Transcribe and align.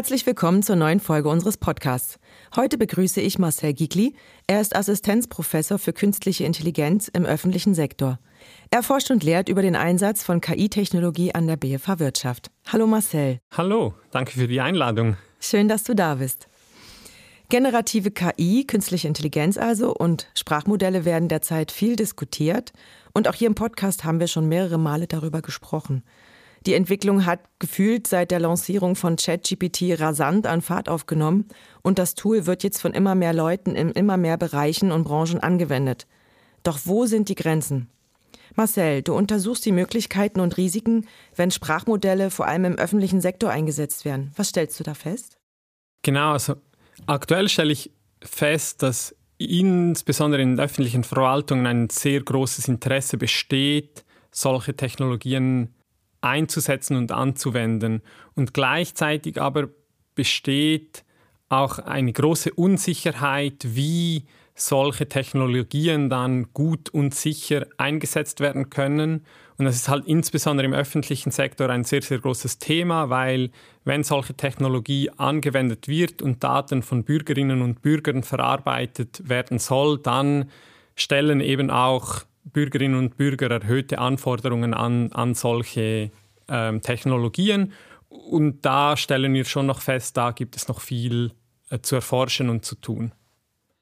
Herzlich 0.00 0.24
willkommen 0.24 0.62
zur 0.62 0.76
neuen 0.76 0.98
Folge 0.98 1.28
unseres 1.28 1.58
Podcasts. 1.58 2.18
Heute 2.56 2.78
begrüße 2.78 3.20
ich 3.20 3.38
Marcel 3.38 3.74
Gigli. 3.74 4.14
Er 4.46 4.62
ist 4.62 4.74
Assistenzprofessor 4.74 5.78
für 5.78 5.92
künstliche 5.92 6.44
Intelligenz 6.44 7.08
im 7.08 7.26
öffentlichen 7.26 7.74
Sektor. 7.74 8.18
Er 8.70 8.82
forscht 8.82 9.10
und 9.10 9.22
lehrt 9.22 9.50
über 9.50 9.60
den 9.60 9.76
Einsatz 9.76 10.22
von 10.22 10.40
KI-Technologie 10.40 11.34
an 11.34 11.46
der 11.46 11.58
BFH 11.58 11.98
Wirtschaft. 11.98 12.50
Hallo 12.72 12.86
Marcel. 12.86 13.40
Hallo, 13.50 13.92
danke 14.10 14.32
für 14.32 14.48
die 14.48 14.62
Einladung. 14.62 15.18
Schön, 15.38 15.68
dass 15.68 15.84
du 15.84 15.94
da 15.94 16.14
bist. 16.14 16.48
Generative 17.50 18.10
KI, 18.10 18.64
künstliche 18.66 19.06
Intelligenz 19.06 19.58
also 19.58 19.94
und 19.94 20.30
Sprachmodelle 20.34 21.04
werden 21.04 21.28
derzeit 21.28 21.70
viel 21.70 21.96
diskutiert. 21.96 22.72
Und 23.12 23.28
auch 23.28 23.34
hier 23.34 23.48
im 23.48 23.54
Podcast 23.54 24.04
haben 24.04 24.18
wir 24.18 24.28
schon 24.28 24.48
mehrere 24.48 24.78
Male 24.78 25.08
darüber 25.08 25.42
gesprochen. 25.42 26.04
Die 26.66 26.74
Entwicklung 26.74 27.24
hat 27.24 27.40
gefühlt 27.58 28.06
seit 28.06 28.30
der 28.30 28.40
Lancierung 28.40 28.94
von 28.94 29.16
ChatGPT 29.16 29.98
rasant 29.98 30.46
an 30.46 30.60
Fahrt 30.60 30.88
aufgenommen 30.88 31.48
und 31.82 31.98
das 31.98 32.14
Tool 32.14 32.46
wird 32.46 32.62
jetzt 32.62 32.80
von 32.80 32.92
immer 32.92 33.14
mehr 33.14 33.32
Leuten 33.32 33.74
in 33.74 33.90
immer 33.90 34.16
mehr 34.16 34.36
Bereichen 34.36 34.92
und 34.92 35.04
Branchen 35.04 35.40
angewendet. 35.40 36.06
Doch 36.62 36.80
wo 36.84 37.06
sind 37.06 37.28
die 37.30 37.34
Grenzen? 37.34 37.88
Marcel, 38.56 39.02
du 39.02 39.14
untersuchst 39.14 39.64
die 39.64 39.72
Möglichkeiten 39.72 40.40
und 40.40 40.56
Risiken, 40.56 41.06
wenn 41.34 41.50
Sprachmodelle 41.50 42.30
vor 42.30 42.46
allem 42.46 42.64
im 42.64 42.78
öffentlichen 42.78 43.20
Sektor 43.20 43.50
eingesetzt 43.50 44.04
werden. 44.04 44.32
Was 44.36 44.48
stellst 44.48 44.78
du 44.78 44.84
da 44.84 44.94
fest? 44.94 45.36
Genau, 46.02 46.32
also 46.32 46.56
Aktuell 47.06 47.48
stelle 47.48 47.72
ich 47.72 47.90
fest, 48.22 48.82
dass 48.82 49.14
insbesondere 49.38 50.42
in 50.42 50.60
öffentlichen 50.60 51.04
Verwaltungen 51.04 51.66
ein 51.66 51.90
sehr 51.90 52.20
großes 52.22 52.68
Interesse 52.68 53.16
besteht, 53.16 54.04
solche 54.30 54.76
Technologien 54.76 55.74
einzusetzen 56.20 56.96
und 56.96 57.12
anzuwenden. 57.12 58.02
Und 58.34 58.54
gleichzeitig 58.54 59.40
aber 59.40 59.68
besteht 60.14 61.04
auch 61.48 61.78
eine 61.78 62.12
große 62.12 62.52
Unsicherheit, 62.52 63.64
wie 63.68 64.26
solche 64.54 65.08
Technologien 65.08 66.10
dann 66.10 66.52
gut 66.52 66.90
und 66.90 67.14
sicher 67.14 67.66
eingesetzt 67.78 68.40
werden 68.40 68.70
können 68.70 69.24
und 69.60 69.66
das 69.66 69.76
ist 69.76 69.90
halt 69.90 70.06
insbesondere 70.06 70.64
im 70.64 70.72
öffentlichen 70.72 71.32
Sektor 71.32 71.68
ein 71.68 71.84
sehr, 71.84 72.00
sehr 72.00 72.18
großes 72.18 72.60
Thema, 72.60 73.10
weil 73.10 73.50
wenn 73.84 74.02
solche 74.02 74.32
Technologie 74.32 75.10
angewendet 75.18 75.86
wird 75.86 76.22
und 76.22 76.42
Daten 76.42 76.82
von 76.82 77.04
Bürgerinnen 77.04 77.60
und 77.60 77.82
Bürgern 77.82 78.22
verarbeitet 78.22 79.28
werden 79.28 79.58
soll, 79.58 79.98
dann 79.98 80.48
stellen 80.96 81.42
eben 81.42 81.70
auch 81.70 82.22
Bürgerinnen 82.44 82.98
und 82.98 83.16
Bürger 83.16 83.50
erhöhte 83.50 83.98
Anforderungen 83.98 84.74
an, 84.74 85.12
an 85.12 85.34
solche 85.34 86.10
ähm, 86.48 86.82
Technologien. 86.82 87.72
Und 88.08 88.64
da 88.64 88.96
stellen 88.96 89.32
wir 89.34 89.44
schon 89.44 89.66
noch 89.66 89.80
fest, 89.80 90.16
da 90.16 90.32
gibt 90.32 90.56
es 90.56 90.68
noch 90.68 90.80
viel 90.80 91.32
äh, 91.70 91.78
zu 91.80 91.94
erforschen 91.96 92.48
und 92.50 92.64
zu 92.64 92.74
tun. 92.74 93.12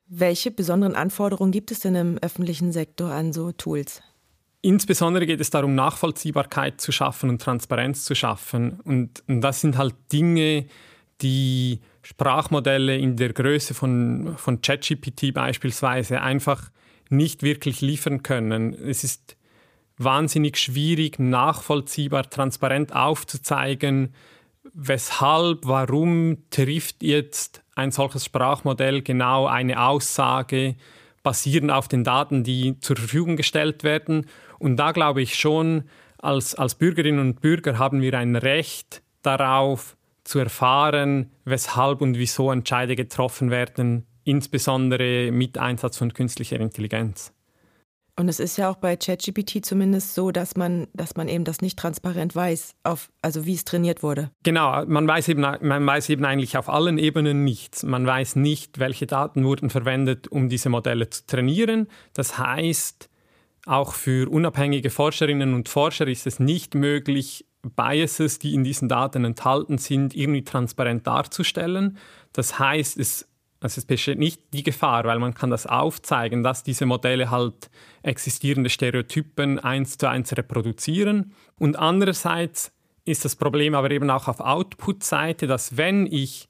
Welche 0.06 0.50
besonderen 0.50 0.94
Anforderungen 0.94 1.52
gibt 1.52 1.70
es 1.70 1.80
denn 1.80 1.94
im 1.94 2.18
öffentlichen 2.18 2.72
Sektor 2.72 3.10
an 3.12 3.32
so 3.32 3.52
Tools? 3.52 4.02
Insbesondere 4.60 5.26
geht 5.26 5.40
es 5.40 5.50
darum, 5.50 5.74
Nachvollziehbarkeit 5.74 6.80
zu 6.80 6.92
schaffen 6.92 7.30
und 7.30 7.40
Transparenz 7.40 8.04
zu 8.04 8.14
schaffen. 8.14 8.80
Und, 8.80 9.22
und 9.28 9.40
das 9.40 9.60
sind 9.60 9.78
halt 9.78 9.94
Dinge, 10.12 10.66
die 11.20 11.80
Sprachmodelle 12.02 12.96
in 12.96 13.16
der 13.16 13.32
Größe 13.32 13.74
von, 13.74 14.34
von 14.36 14.60
ChatGPT 14.60 15.32
beispielsweise 15.32 16.22
einfach 16.22 16.70
nicht 17.10 17.42
wirklich 17.42 17.80
liefern 17.80 18.22
können. 18.22 18.74
Es 18.74 19.04
ist 19.04 19.36
wahnsinnig 19.96 20.56
schwierig, 20.58 21.18
nachvollziehbar, 21.18 22.30
transparent 22.30 22.94
aufzuzeigen, 22.94 24.14
weshalb, 24.72 25.60
warum 25.64 26.38
trifft 26.50 27.02
jetzt 27.02 27.62
ein 27.74 27.90
solches 27.90 28.24
Sprachmodell 28.24 29.02
genau 29.02 29.46
eine 29.46 29.82
Aussage, 29.82 30.76
basierend 31.22 31.70
auf 31.70 31.88
den 31.88 32.04
Daten, 32.04 32.44
die 32.44 32.78
zur 32.80 32.96
Verfügung 32.96 33.36
gestellt 33.36 33.82
werden 33.82 34.26
und 34.58 34.76
da 34.76 34.92
glaube 34.92 35.22
ich 35.22 35.36
schon, 35.36 35.84
als, 36.18 36.54
als 36.54 36.74
Bürgerinnen 36.74 37.20
und 37.20 37.40
Bürger 37.40 37.78
haben 37.78 38.02
wir 38.02 38.14
ein 38.14 38.36
Recht 38.36 39.02
darauf 39.22 39.96
zu 40.24 40.38
erfahren, 40.38 41.30
weshalb 41.44 42.00
und 42.00 42.18
wieso 42.18 42.50
Entscheide 42.50 42.96
getroffen 42.96 43.50
werden, 43.50 44.06
insbesondere 44.28 45.32
mit 45.32 45.58
Einsatz 45.58 45.96
von 45.96 46.12
künstlicher 46.12 46.60
Intelligenz. 46.60 47.32
Und 48.18 48.28
es 48.28 48.40
ist 48.40 48.58
ja 48.58 48.68
auch 48.68 48.76
bei 48.76 48.96
ChatGPT 48.96 49.64
zumindest 49.64 50.14
so, 50.14 50.32
dass 50.32 50.56
man, 50.56 50.88
dass 50.92 51.14
man 51.14 51.28
eben 51.28 51.44
das 51.44 51.60
nicht 51.60 51.78
transparent 51.78 52.34
weiß, 52.34 52.74
auf, 52.82 53.10
also 53.22 53.46
wie 53.46 53.54
es 53.54 53.64
trainiert 53.64 54.02
wurde. 54.02 54.32
Genau, 54.42 54.84
man 54.86 55.06
weiß, 55.06 55.28
eben, 55.28 55.40
man 55.40 55.86
weiß 55.86 56.08
eben 56.08 56.24
eigentlich 56.24 56.58
auf 56.58 56.68
allen 56.68 56.98
Ebenen 56.98 57.44
nichts. 57.44 57.84
Man 57.84 58.04
weiß 58.04 58.34
nicht, 58.34 58.80
welche 58.80 59.06
Daten 59.06 59.44
wurden 59.44 59.70
verwendet, 59.70 60.26
um 60.26 60.48
diese 60.48 60.68
Modelle 60.68 61.08
zu 61.10 61.26
trainieren. 61.26 61.86
Das 62.12 62.38
heißt, 62.38 63.08
auch 63.66 63.94
für 63.94 64.28
unabhängige 64.28 64.90
Forscherinnen 64.90 65.54
und 65.54 65.68
Forscher 65.68 66.08
ist 66.08 66.26
es 66.26 66.40
nicht 66.40 66.74
möglich, 66.74 67.46
Biases, 67.76 68.40
die 68.40 68.54
in 68.54 68.64
diesen 68.64 68.88
Daten 68.88 69.24
enthalten 69.24 69.78
sind, 69.78 70.16
irgendwie 70.16 70.42
transparent 70.42 71.06
darzustellen. 71.06 71.98
Das 72.32 72.58
heißt, 72.58 72.98
es, 72.98 73.27
also 73.60 73.80
es 73.80 73.86
besteht 73.86 74.18
nicht 74.18 74.40
die 74.52 74.62
Gefahr, 74.62 75.04
weil 75.04 75.18
man 75.18 75.34
kann 75.34 75.50
das 75.50 75.66
aufzeigen, 75.66 76.42
dass 76.42 76.62
diese 76.62 76.86
Modelle 76.86 77.30
halt 77.30 77.70
existierende 78.02 78.70
Stereotypen 78.70 79.58
eins 79.58 79.98
zu 79.98 80.08
eins 80.08 80.36
reproduzieren. 80.36 81.34
Und 81.58 81.76
andererseits 81.76 82.72
ist 83.04 83.24
das 83.24 83.34
Problem 83.34 83.74
aber 83.74 83.90
eben 83.90 84.10
auch 84.10 84.28
auf 84.28 84.40
Output-Seite, 84.40 85.46
dass 85.46 85.76
wenn 85.76 86.06
ich 86.06 86.48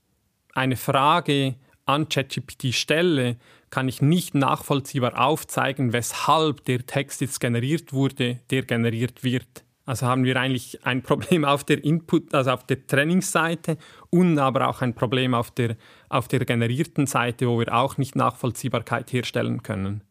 eine 0.54 0.76
Frage 0.76 1.54
an 1.86 2.08
ChatGPT 2.08 2.74
stelle, 2.74 3.38
kann 3.70 3.88
ich 3.88 4.02
nicht 4.02 4.34
nachvollziehbar 4.34 5.18
aufzeigen, 5.18 5.92
weshalb 5.92 6.64
der 6.64 6.84
Text 6.84 7.20
jetzt 7.22 7.40
generiert 7.40 7.92
wurde, 7.92 8.40
der 8.50 8.62
generiert 8.62 9.24
wird. 9.24 9.64
Also 9.88 10.06
haben 10.06 10.24
wir 10.24 10.36
eigentlich 10.36 10.84
ein 10.84 11.02
Problem 11.02 11.46
auf 11.46 11.64
der 11.64 11.82
Input, 11.82 12.34
also 12.34 12.50
auf 12.50 12.66
der 12.66 12.86
Trainingsseite 12.86 13.78
und 14.10 14.38
aber 14.38 14.68
auch 14.68 14.82
ein 14.82 14.94
Problem 14.94 15.32
auf 15.32 15.50
der, 15.50 15.78
auf 16.10 16.28
der 16.28 16.44
generierten 16.44 17.06
Seite, 17.06 17.48
wo 17.48 17.58
wir 17.58 17.74
auch 17.74 17.96
nicht 17.96 18.14
Nachvollziehbarkeit 18.14 19.10
herstellen 19.14 19.62
können. 19.62 20.04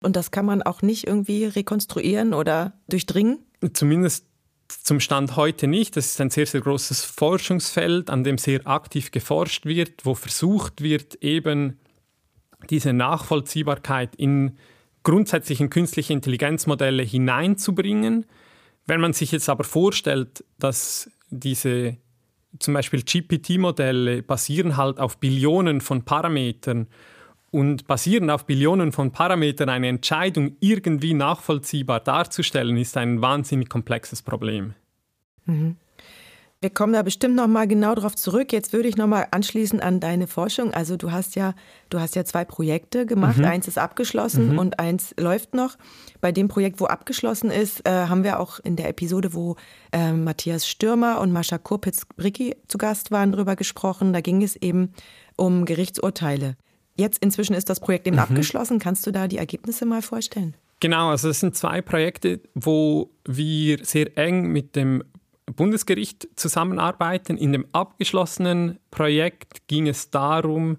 Und 0.00 0.14
das 0.14 0.30
kann 0.30 0.46
man 0.46 0.62
auch 0.62 0.82
nicht 0.82 1.08
irgendwie 1.08 1.46
rekonstruieren 1.46 2.32
oder 2.32 2.74
durchdringen? 2.88 3.40
Zumindest 3.72 4.24
zum 4.68 5.00
Stand 5.00 5.34
heute 5.34 5.66
nicht. 5.66 5.96
Das 5.96 6.06
ist 6.06 6.20
ein 6.20 6.30
sehr, 6.30 6.46
sehr 6.46 6.60
großes 6.60 7.04
Forschungsfeld, 7.04 8.10
an 8.10 8.22
dem 8.22 8.38
sehr 8.38 8.68
aktiv 8.68 9.10
geforscht 9.10 9.66
wird, 9.66 10.06
wo 10.06 10.14
versucht 10.14 10.80
wird, 10.80 11.16
eben 11.24 11.80
diese 12.70 12.92
Nachvollziehbarkeit 12.92 14.14
in 14.14 14.56
grundsätzlichen 15.02 15.70
künstliche 15.70 16.12
Intelligenzmodelle 16.12 17.02
hineinzubringen. 17.02 18.24
Wenn 18.88 19.02
man 19.02 19.12
sich 19.12 19.32
jetzt 19.32 19.48
aber 19.50 19.64
vorstellt, 19.64 20.44
dass 20.58 21.10
diese 21.28 21.98
zum 22.58 22.72
Beispiel 22.72 23.02
GPT-Modelle 23.02 24.22
basieren 24.22 24.78
halt 24.78 24.98
auf 24.98 25.18
Billionen 25.18 25.82
von 25.82 26.06
Parametern 26.06 26.88
und 27.50 27.86
basieren 27.86 28.30
auf 28.30 28.46
Billionen 28.46 28.92
von 28.92 29.12
Parametern 29.12 29.68
eine 29.68 29.88
Entscheidung 29.88 30.56
irgendwie 30.60 31.12
nachvollziehbar 31.12 32.00
darzustellen, 32.00 32.78
ist 32.78 32.96
ein 32.96 33.20
wahnsinnig 33.20 33.68
komplexes 33.68 34.22
Problem. 34.22 34.74
Mhm. 35.44 35.76
Wir 36.60 36.70
kommen 36.70 36.92
da 36.92 37.02
bestimmt 37.02 37.36
noch 37.36 37.46
mal 37.46 37.68
genau 37.68 37.94
darauf 37.94 38.16
zurück. 38.16 38.52
Jetzt 38.52 38.72
würde 38.72 38.88
ich 38.88 38.96
noch 38.96 39.06
mal 39.06 39.28
anschließen 39.30 39.78
an 39.80 40.00
deine 40.00 40.26
Forschung. 40.26 40.74
Also 40.74 40.96
du 40.96 41.12
hast 41.12 41.36
ja, 41.36 41.54
du 41.88 42.00
hast 42.00 42.16
ja 42.16 42.24
zwei 42.24 42.44
Projekte 42.44 43.06
gemacht. 43.06 43.38
Mhm. 43.38 43.44
Eins 43.44 43.68
ist 43.68 43.78
abgeschlossen 43.78 44.52
mhm. 44.52 44.58
und 44.58 44.80
eins 44.80 45.14
läuft 45.16 45.54
noch. 45.54 45.76
Bei 46.20 46.32
dem 46.32 46.48
Projekt, 46.48 46.80
wo 46.80 46.86
abgeschlossen 46.86 47.52
ist, 47.52 47.86
äh, 47.86 47.92
haben 47.92 48.24
wir 48.24 48.40
auch 48.40 48.58
in 48.58 48.74
der 48.74 48.88
Episode, 48.88 49.34
wo 49.34 49.54
äh, 49.92 50.12
Matthias 50.12 50.66
Stürmer 50.66 51.20
und 51.20 51.30
Mascha 51.30 51.58
Kurpitz-Bricki 51.58 52.56
zu 52.66 52.76
Gast 52.76 53.12
waren, 53.12 53.30
darüber 53.30 53.54
gesprochen. 53.54 54.12
Da 54.12 54.20
ging 54.20 54.42
es 54.42 54.56
eben 54.56 54.94
um 55.36 55.64
Gerichtsurteile. 55.64 56.56
Jetzt 56.96 57.22
inzwischen 57.22 57.54
ist 57.54 57.70
das 57.70 57.78
Projekt 57.78 58.08
eben 58.08 58.16
mhm. 58.16 58.22
abgeschlossen. 58.22 58.80
Kannst 58.80 59.06
du 59.06 59.12
da 59.12 59.28
die 59.28 59.38
Ergebnisse 59.38 59.86
mal 59.86 60.02
vorstellen? 60.02 60.56
Genau, 60.80 61.10
also 61.10 61.28
das 61.28 61.38
sind 61.38 61.56
zwei 61.56 61.82
Projekte, 61.82 62.40
wo 62.54 63.10
wir 63.24 63.84
sehr 63.84 64.18
eng 64.18 64.48
mit 64.48 64.74
dem 64.74 65.04
Bundesgericht 65.54 66.28
zusammenarbeiten. 66.36 67.36
In 67.36 67.52
dem 67.52 67.66
abgeschlossenen 67.72 68.78
Projekt 68.90 69.66
ging 69.68 69.88
es 69.88 70.10
darum, 70.10 70.78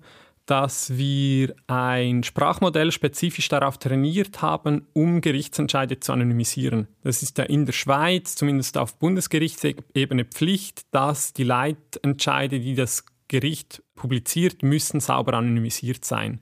dass 0.50 0.98
wir 0.98 1.54
ein 1.68 2.24
Sprachmodell 2.24 2.92
spezifisch 2.92 3.50
darauf 3.50 3.78
trainiert 3.78 4.42
haben, 4.42 4.88
um 4.94 5.22
Gerichtsentscheide 5.22 6.00
zu 6.00 6.12
anonymisieren. 6.12 6.88
Das 7.04 7.22
ist 7.22 7.38
ja 7.38 7.44
in 7.44 7.68
der 7.68 7.74
Schweiz, 7.74 8.36
zumindest 8.36 8.78
auf 8.78 8.98
Bundesgerichtsebene, 8.98 10.26
Pflicht, 10.26 10.88
dass 10.92 11.34
die 11.34 11.44
Leitentscheide, 11.44 12.60
die 12.60 12.74
das 12.74 13.06
Gericht 13.28 13.84
publiziert, 13.94 14.64
müssen 14.64 15.00
sauber 15.02 15.36
anonymisiert 15.36 16.04
sein. 16.04 16.42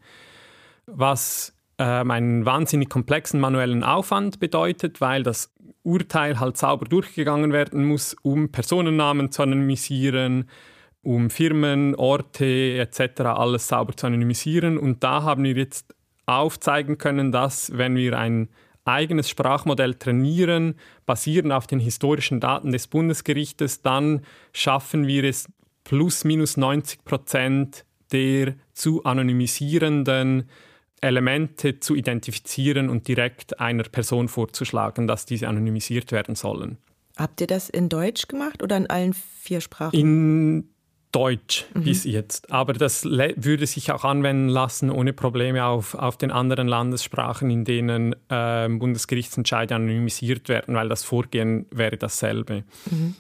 Was 0.86 1.57
ähm, 1.78 2.12
einen 2.12 2.46
wahnsinnig 2.46 2.90
komplexen 2.90 3.40
manuellen 3.40 3.84
Aufwand 3.84 4.40
bedeutet, 4.40 5.02
weil 5.02 5.24
das 5.24 5.54
Urteil 5.84 6.40
halt 6.40 6.58
sauber 6.58 6.86
durchgegangen 6.86 7.54
werden 7.54 7.86
muss, 7.86 8.16
um 8.22 8.52
Personennamen 8.52 9.32
zu 9.32 9.44
anonymisieren, 9.44 10.50
um 11.02 11.30
Firmen, 11.30 11.96
Orte 11.96 12.78
etc. 12.80 13.22
alles 13.22 13.68
sauber 13.68 13.96
zu 13.96 14.08
anonymisieren. 14.08 14.78
Und 14.78 15.04
da 15.04 15.24
haben 15.24 15.44
wir 15.44 15.54
jetzt 15.54 15.96
aufzeigen 16.26 16.98
können, 16.98 17.32
dass 17.32 17.78
wenn 17.78 17.96
wir 17.96 18.18
ein 18.20 18.50
eigenes 18.84 19.30
Sprachmodell 19.30 19.96
trainieren, 19.96 20.76
basierend 21.06 21.54
auf 21.54 21.68
den 21.68 21.80
historischen 21.80 22.40
Daten 22.40 22.72
des 22.72 22.88
Bundesgerichtes, 22.88 23.82
dann 23.82 24.22
schaffen 24.54 25.08
wir 25.08 25.24
es 25.24 25.48
plus 25.84 26.24
minus 26.24 26.58
90 26.58 27.06
Prozent 27.06 27.86
der 28.12 28.56
zu 28.74 29.04
anonymisierenden 29.04 30.50
Elemente 31.02 31.80
zu 31.80 31.96
identifizieren 31.96 32.90
und 32.90 33.08
direkt 33.08 33.60
einer 33.60 33.84
Person 33.84 34.28
vorzuschlagen, 34.28 35.08
dass 35.08 35.26
diese 35.26 35.48
anonymisiert 35.48 36.12
werden 36.12 36.36
sollen. 36.36 36.78
Habt 37.18 37.42
ihr 37.42 37.48
das 37.48 37.70
in 37.70 37.90
Deutsch 37.90 38.28
gemacht 38.28 38.62
oder 38.62 38.78
in 38.78 38.88
allen 38.88 39.14
vier 39.14 39.62
Sprachen? 39.62 39.98
In 39.98 40.70
Deutsch 41.12 41.66
mhm. 41.74 41.84
bis 41.84 42.04
jetzt. 42.04 42.52
Aber 42.52 42.74
das 42.74 43.06
würde 43.06 43.66
sich 43.66 43.92
auch 43.92 44.04
anwenden 44.04 44.50
lassen 44.50 44.92
ohne 44.92 45.14
Probleme 45.14 45.66
auf, 45.66 45.96
auf 45.96 46.18
den 46.18 46.32
anderen 46.32 46.68
Landessprachen, 46.68 47.50
in 47.50 47.64
denen 47.66 48.16
äh, 48.30 48.68
Bundesgerichtsentscheide 48.70 49.76
anonymisiert 49.76 50.50
werden, 50.50 50.76
weil 50.76 50.90
das 50.90 51.04
Vorgehen 51.04 51.66
wäre 51.72 51.98
dasselbe. 51.98 52.64
Mhm. 52.92 53.16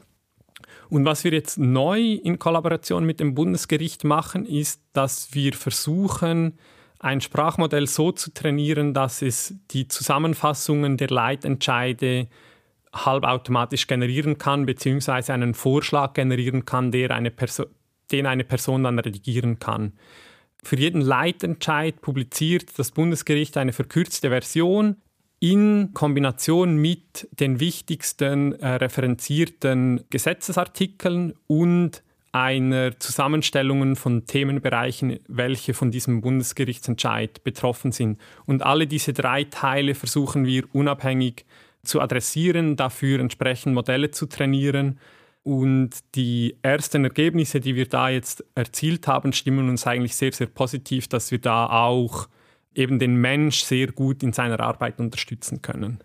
Und 0.89 1.05
was 1.05 1.23
wir 1.23 1.31
jetzt 1.31 1.57
neu 1.57 1.99
in 1.99 2.39
Kollaboration 2.39 3.05
mit 3.05 3.19
dem 3.19 3.33
Bundesgericht 3.33 4.03
machen, 4.03 4.45
ist, 4.45 4.81
dass 4.93 5.33
wir 5.33 5.53
versuchen, 5.53 6.57
ein 6.99 7.21
Sprachmodell 7.21 7.87
so 7.87 8.11
zu 8.11 8.33
trainieren, 8.33 8.93
dass 8.93 9.21
es 9.21 9.55
die 9.71 9.87
Zusammenfassungen 9.87 10.97
der 10.97 11.09
Leitentscheide 11.09 12.27
halbautomatisch 12.93 13.87
generieren 13.87 14.37
kann, 14.37 14.65
beziehungsweise 14.65 15.33
einen 15.33 15.53
Vorschlag 15.53 16.13
generieren 16.13 16.65
kann, 16.65 16.91
der 16.91 17.11
eine 17.11 17.31
den 18.11 18.25
eine 18.25 18.43
Person 18.43 18.83
dann 18.83 18.99
redigieren 18.99 19.59
kann. 19.59 19.93
Für 20.63 20.77
jeden 20.77 21.01
Leitentscheid 21.01 22.01
publiziert 22.01 22.79
das 22.79 22.91
Bundesgericht 22.91 23.57
eine 23.57 23.73
verkürzte 23.73 24.29
Version 24.29 24.97
in 25.39 25.91
Kombination 25.93 26.77
mit 26.77 27.27
den 27.31 27.59
wichtigsten 27.59 28.53
äh, 28.53 28.67
referenzierten 28.75 30.03
Gesetzesartikeln 30.09 31.33
und 31.45 32.01
einer 32.37 32.99
Zusammenstellung 32.99 33.95
von 33.95 34.25
Themenbereichen, 34.25 35.19
welche 35.27 35.73
von 35.73 35.91
diesem 35.91 36.21
Bundesgerichtsentscheid 36.21 37.43
betroffen 37.43 37.91
sind. 37.91 38.19
Und 38.45 38.63
alle 38.63 38.85
diese 38.85 39.13
drei 39.13 39.43
Teile 39.45 39.95
versuchen 39.95 40.45
wir 40.45 40.63
unabhängig 40.73 41.45
zu 41.83 41.99
adressieren, 41.99 42.75
dafür 42.75 43.19
entsprechend 43.19 43.73
Modelle 43.73 44.11
zu 44.11 44.27
trainieren. 44.27 44.99
Und 45.43 45.91
die 46.15 46.57
ersten 46.61 47.05
Ergebnisse, 47.05 47.59
die 47.59 47.75
wir 47.75 47.87
da 47.87 48.09
jetzt 48.09 48.43
erzielt 48.53 49.07
haben, 49.07 49.33
stimmen 49.33 49.69
uns 49.69 49.87
eigentlich 49.87 50.15
sehr, 50.15 50.33
sehr 50.33 50.47
positiv, 50.47 51.07
dass 51.07 51.31
wir 51.31 51.39
da 51.39 51.67
auch 51.67 52.27
eben 52.75 52.99
den 52.99 53.15
Mensch 53.15 53.63
sehr 53.63 53.87
gut 53.87 54.21
in 54.21 54.33
seiner 54.33 54.59
Arbeit 54.59 54.99
unterstützen 54.99 55.61
können. 55.61 56.03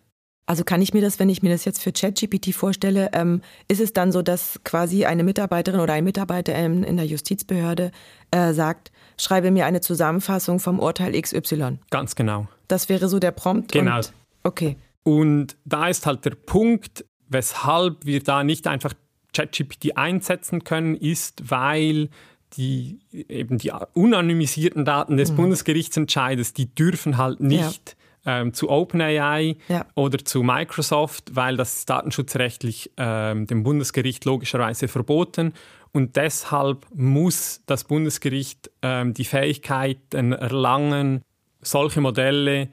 Also 0.53 0.65
kann 0.65 0.83
ich 0.83 0.93
mir 0.93 1.01
das, 1.01 1.19
wenn 1.19 1.31
ich 1.31 1.43
mir 1.43 1.49
das 1.49 1.65
jetzt 1.65 1.83
für 1.83 1.93
ChatGPT 1.93 2.55
vorstelle, 2.55 3.09
ähm, 3.15 3.41
ist 3.69 3.81
es 3.81 3.95
dann 3.95 4.13
so, 4.13 4.21
dass 4.21 4.61
quasi 4.65 5.07
eine 5.07 5.25
Mitarbeiterin 5.25 5.81
oder 5.81 5.95
ein 5.95 6.05
Mitarbeiter 6.05 6.55
in, 6.55 6.83
in 6.83 6.99
der 6.99 7.07
Justizbehörde 7.07 7.91
äh, 8.33 8.53
sagt, 8.53 8.93
schreibe 9.17 9.51
mir 9.51 9.65
eine 9.65 9.81
Zusammenfassung 9.81 10.61
vom 10.61 10.79
Urteil 10.79 11.19
XY. 11.19 11.79
Ganz 11.89 12.17
genau. 12.17 12.49
Das 12.69 12.91
wäre 12.91 13.09
so 13.09 13.19
der 13.19 13.31
Prompt. 13.31 13.73
Genau. 13.73 13.97
Und, 13.97 14.13
okay. 14.43 14.77
Und 15.05 15.57
da 15.65 15.89
ist 15.89 16.05
halt 16.05 16.27
der 16.27 16.35
Punkt, 16.35 17.07
weshalb 17.31 18.05
wir 18.05 18.23
da 18.23 18.45
nicht 18.45 18.67
einfach 18.67 18.93
ChatGPT 19.33 19.97
einsetzen 19.97 20.65
können, 20.65 20.97
ist, 20.97 21.51
weil 21.51 22.11
die 22.59 22.99
eben 23.11 23.57
die 23.57 23.73
unanonymisierten 23.95 24.85
Daten 24.85 25.17
des 25.17 25.31
mhm. 25.31 25.37
Bundesgerichtsentscheides, 25.37 26.53
die 26.53 26.75
dürfen 26.75 27.17
halt 27.17 27.41
nicht 27.41 27.97
ja 27.97 28.02
ähm, 28.27 28.55
zu 28.55 28.71
OpenAI 28.71 29.57
ja. 29.69 29.87
oder 29.95 30.19
zu 30.25 30.43
Microsoft, 30.43 31.35
weil 31.35 31.57
das 31.57 31.79
ist 31.79 31.91
datenschutzrechtlich 31.91 32.91
ähm, 32.97 33.47
dem 33.47 33.63
Bundesgericht 33.63 34.25
logischerweise 34.25 34.89
verboten. 34.89 35.55
Und 35.93 36.17
deshalb 36.17 36.87
muss 36.95 37.63
das 37.67 37.85
Bundesgericht 37.85 38.71
ähm, 38.81 39.13
die 39.13 39.25
Fähigkeiten 39.25 40.33
erlangen, 40.33 41.23
solche 41.61 42.01
Modelle 42.01 42.69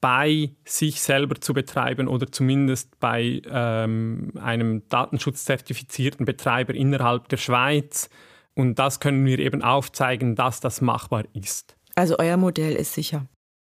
bei 0.00 0.50
sich 0.64 1.02
selber 1.02 1.40
zu 1.40 1.52
betreiben 1.52 2.08
oder 2.08 2.30
zumindest 2.30 2.98
bei 3.00 3.42
ähm, 3.50 4.32
einem 4.40 4.88
datenschutzzertifizierten 4.88 6.24
Betreiber 6.24 6.74
innerhalb 6.74 7.28
der 7.28 7.36
Schweiz. 7.36 8.08
Und 8.54 8.78
das 8.78 9.00
können 9.00 9.24
wir 9.26 9.38
eben 9.38 9.62
aufzeigen, 9.62 10.36
dass 10.36 10.60
das 10.60 10.80
machbar 10.80 11.24
ist. 11.34 11.76
Also 11.94 12.16
euer 12.18 12.36
Modell 12.36 12.74
ist 12.76 12.94
sicher. 12.94 13.26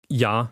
Ja, 0.10 0.52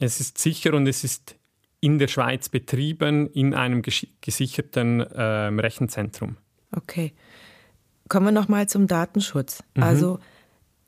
es 0.00 0.20
ist 0.20 0.38
sicher 0.38 0.74
und 0.74 0.86
es 0.86 1.04
ist 1.04 1.36
in 1.80 1.98
der 1.98 2.08
Schweiz 2.08 2.48
betrieben 2.48 3.28
in 3.28 3.54
einem 3.54 3.82
gesicherten 3.82 5.00
äh, 5.00 5.22
Rechenzentrum. 5.22 6.36
Okay. 6.74 7.14
Kommen 8.08 8.26
wir 8.26 8.32
nochmal 8.32 8.68
zum 8.68 8.86
Datenschutz. 8.86 9.62
Mhm. 9.74 9.82
Also 9.82 10.18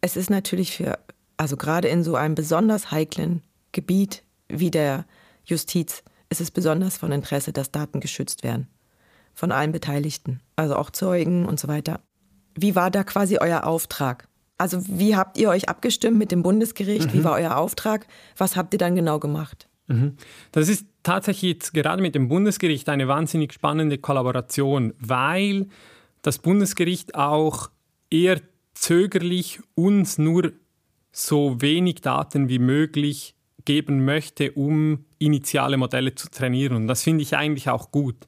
es 0.00 0.16
ist 0.16 0.30
natürlich 0.30 0.76
für, 0.76 0.98
also 1.36 1.56
gerade 1.56 1.88
in 1.88 2.02
so 2.02 2.16
einem 2.16 2.34
besonders 2.34 2.90
heiklen 2.90 3.42
Gebiet 3.72 4.24
wie 4.48 4.70
der 4.70 5.04
Justiz, 5.44 6.02
ist 6.28 6.40
es 6.40 6.50
besonders 6.50 6.96
von 6.96 7.12
Interesse, 7.12 7.52
dass 7.52 7.70
Daten 7.70 8.00
geschützt 8.00 8.42
werden. 8.42 8.68
Von 9.34 9.52
allen 9.52 9.72
Beteiligten, 9.72 10.40
also 10.56 10.76
auch 10.76 10.90
Zeugen 10.90 11.46
und 11.46 11.60
so 11.60 11.68
weiter. 11.68 12.00
Wie 12.54 12.74
war 12.74 12.90
da 12.90 13.04
quasi 13.04 13.38
euer 13.38 13.64
Auftrag? 13.64 14.28
Also 14.60 14.82
wie 14.86 15.16
habt 15.16 15.38
ihr 15.38 15.48
euch 15.48 15.70
abgestimmt 15.70 16.18
mit 16.18 16.30
dem 16.30 16.42
Bundesgericht? 16.42 17.14
Mhm. 17.14 17.18
Wie 17.18 17.24
war 17.24 17.32
euer 17.32 17.56
Auftrag? 17.56 18.06
Was 18.36 18.56
habt 18.56 18.74
ihr 18.74 18.78
dann 18.78 18.94
genau 18.94 19.18
gemacht? 19.18 19.68
Mhm. 19.86 20.18
Das 20.52 20.68
ist 20.68 20.84
tatsächlich 21.02 21.54
jetzt 21.54 21.72
gerade 21.72 22.02
mit 22.02 22.14
dem 22.14 22.28
Bundesgericht 22.28 22.90
eine 22.90 23.08
wahnsinnig 23.08 23.54
spannende 23.54 23.96
Kollaboration, 23.96 24.92
weil 24.98 25.66
das 26.20 26.38
Bundesgericht 26.40 27.14
auch 27.14 27.70
eher 28.10 28.42
zögerlich 28.74 29.60
uns 29.76 30.18
nur 30.18 30.52
so 31.10 31.62
wenig 31.62 32.02
Daten 32.02 32.50
wie 32.50 32.58
möglich 32.58 33.34
geben 33.64 34.04
möchte, 34.04 34.52
um 34.52 35.06
initiale 35.18 35.78
Modelle 35.78 36.14
zu 36.14 36.30
trainieren. 36.30 36.76
Und 36.76 36.86
das 36.86 37.02
finde 37.02 37.22
ich 37.22 37.34
eigentlich 37.34 37.70
auch 37.70 37.90
gut. 37.90 38.26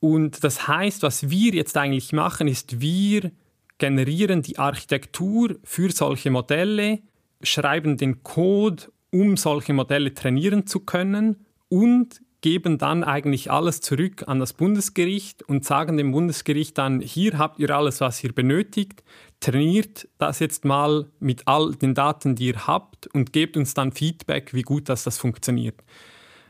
Und 0.00 0.42
das 0.42 0.66
heißt, 0.68 1.02
was 1.02 1.28
wir 1.28 1.52
jetzt 1.52 1.76
eigentlich 1.76 2.14
machen, 2.14 2.48
ist, 2.48 2.80
wir 2.80 3.30
generieren 3.78 4.42
die 4.42 4.58
Architektur 4.58 5.56
für 5.64 5.90
solche 5.90 6.30
Modelle, 6.30 7.00
schreiben 7.42 7.96
den 7.96 8.22
Code, 8.22 8.84
um 9.10 9.36
solche 9.36 9.72
Modelle 9.72 10.14
trainieren 10.14 10.66
zu 10.66 10.80
können 10.80 11.46
und 11.68 12.20
geben 12.40 12.76
dann 12.76 13.04
eigentlich 13.04 13.50
alles 13.50 13.80
zurück 13.80 14.24
an 14.26 14.38
das 14.38 14.52
Bundesgericht 14.52 15.42
und 15.42 15.64
sagen 15.64 15.96
dem 15.96 16.12
Bundesgericht 16.12 16.76
dann, 16.76 17.00
hier 17.00 17.38
habt 17.38 17.58
ihr 17.58 17.70
alles, 17.70 18.02
was 18.02 18.22
ihr 18.22 18.34
benötigt, 18.34 19.02
trainiert 19.40 20.08
das 20.18 20.40
jetzt 20.40 20.66
mal 20.66 21.06
mit 21.20 21.48
all 21.48 21.74
den 21.74 21.94
Daten, 21.94 22.34
die 22.34 22.48
ihr 22.48 22.66
habt 22.66 23.06
und 23.06 23.32
gebt 23.32 23.56
uns 23.56 23.72
dann 23.72 23.92
Feedback, 23.92 24.52
wie 24.52 24.60
gut 24.60 24.90
das, 24.90 25.04
das 25.04 25.16
funktioniert. 25.16 25.82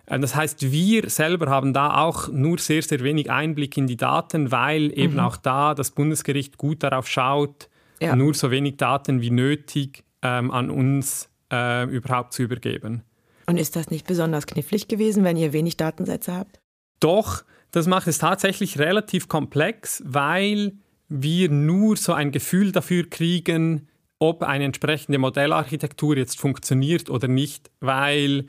Äh, 0.07 0.19
das 0.19 0.35
heißt, 0.35 0.71
wir 0.71 1.09
selber 1.11 1.51
haben 1.51 1.73
da 1.73 2.03
auch 2.03 2.29
nur 2.29 2.59
sehr, 2.59 2.83
sehr 2.83 3.01
wenig 3.01 3.31
Einblick 3.31 3.77
in 3.77 3.87
die 3.87 3.97
Daten, 3.97 4.51
weil 4.51 4.97
eben 4.99 5.15
mhm. 5.15 5.21
auch 5.21 5.37
da 5.37 5.75
das 5.75 5.91
Bundesgericht 5.91 6.59
gut 6.59 6.83
darauf 6.83 7.09
schaut, 7.09 7.69
ja. 8.01 8.15
nur 8.17 8.35
so 8.35 8.51
wenig 8.51 8.77
Daten 8.77 9.21
wie 9.21 9.31
nötig 9.31 10.05
ähm, 10.23 10.51
an 10.51 10.71
uns 10.71 11.29
äh, 11.53 11.85
überhaupt 11.85 12.33
zu 12.33 12.43
übergeben. 12.43 13.03
Und 13.47 13.59
ist 13.59 13.77
das 13.77 13.91
nicht 13.91 14.07
besonders 14.07 14.47
knifflig 14.47 14.89
gewesen, 14.89 15.23
wenn 15.25 15.37
ihr 15.37 15.53
wenig 15.53 15.77
Datensätze 15.77 16.35
habt? 16.35 16.61
Doch, 17.01 17.45
das 17.71 17.87
macht 17.87 18.07
es 18.07 18.19
tatsächlich 18.19 18.79
relativ 18.79 19.29
komplex, 19.29 20.03
weil 20.07 20.73
wir 21.09 21.51
nur 21.51 21.97
so 21.97 22.15
ein 22.15 22.33
Gefühl 22.33 22.73
dafür 22.73 23.09
kriegen, 23.09 23.89
ob 24.19 24.43
eine 24.43 24.65
entsprechende 24.65 25.19
Modellarchitektur 25.19 26.17
jetzt 26.17 26.41
funktioniert 26.41 27.11
oder 27.11 27.29
nicht, 27.29 27.71
weil 27.81 28.47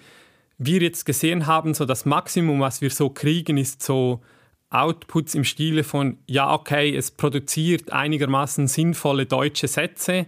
wir 0.57 0.81
jetzt 0.81 1.05
gesehen 1.05 1.47
haben, 1.47 1.73
so 1.73 1.85
das 1.85 2.05
Maximum, 2.05 2.59
was 2.59 2.81
wir 2.81 2.89
so 2.89 3.09
kriegen, 3.09 3.57
ist 3.57 3.81
so 3.83 4.21
Outputs 4.69 5.35
im 5.35 5.43
Stile 5.43 5.83
von, 5.83 6.17
ja, 6.27 6.53
okay, 6.53 6.95
es 6.95 7.11
produziert 7.11 7.91
einigermaßen 7.91 8.67
sinnvolle 8.67 9.25
deutsche 9.25 9.67
Sätze. 9.67 10.27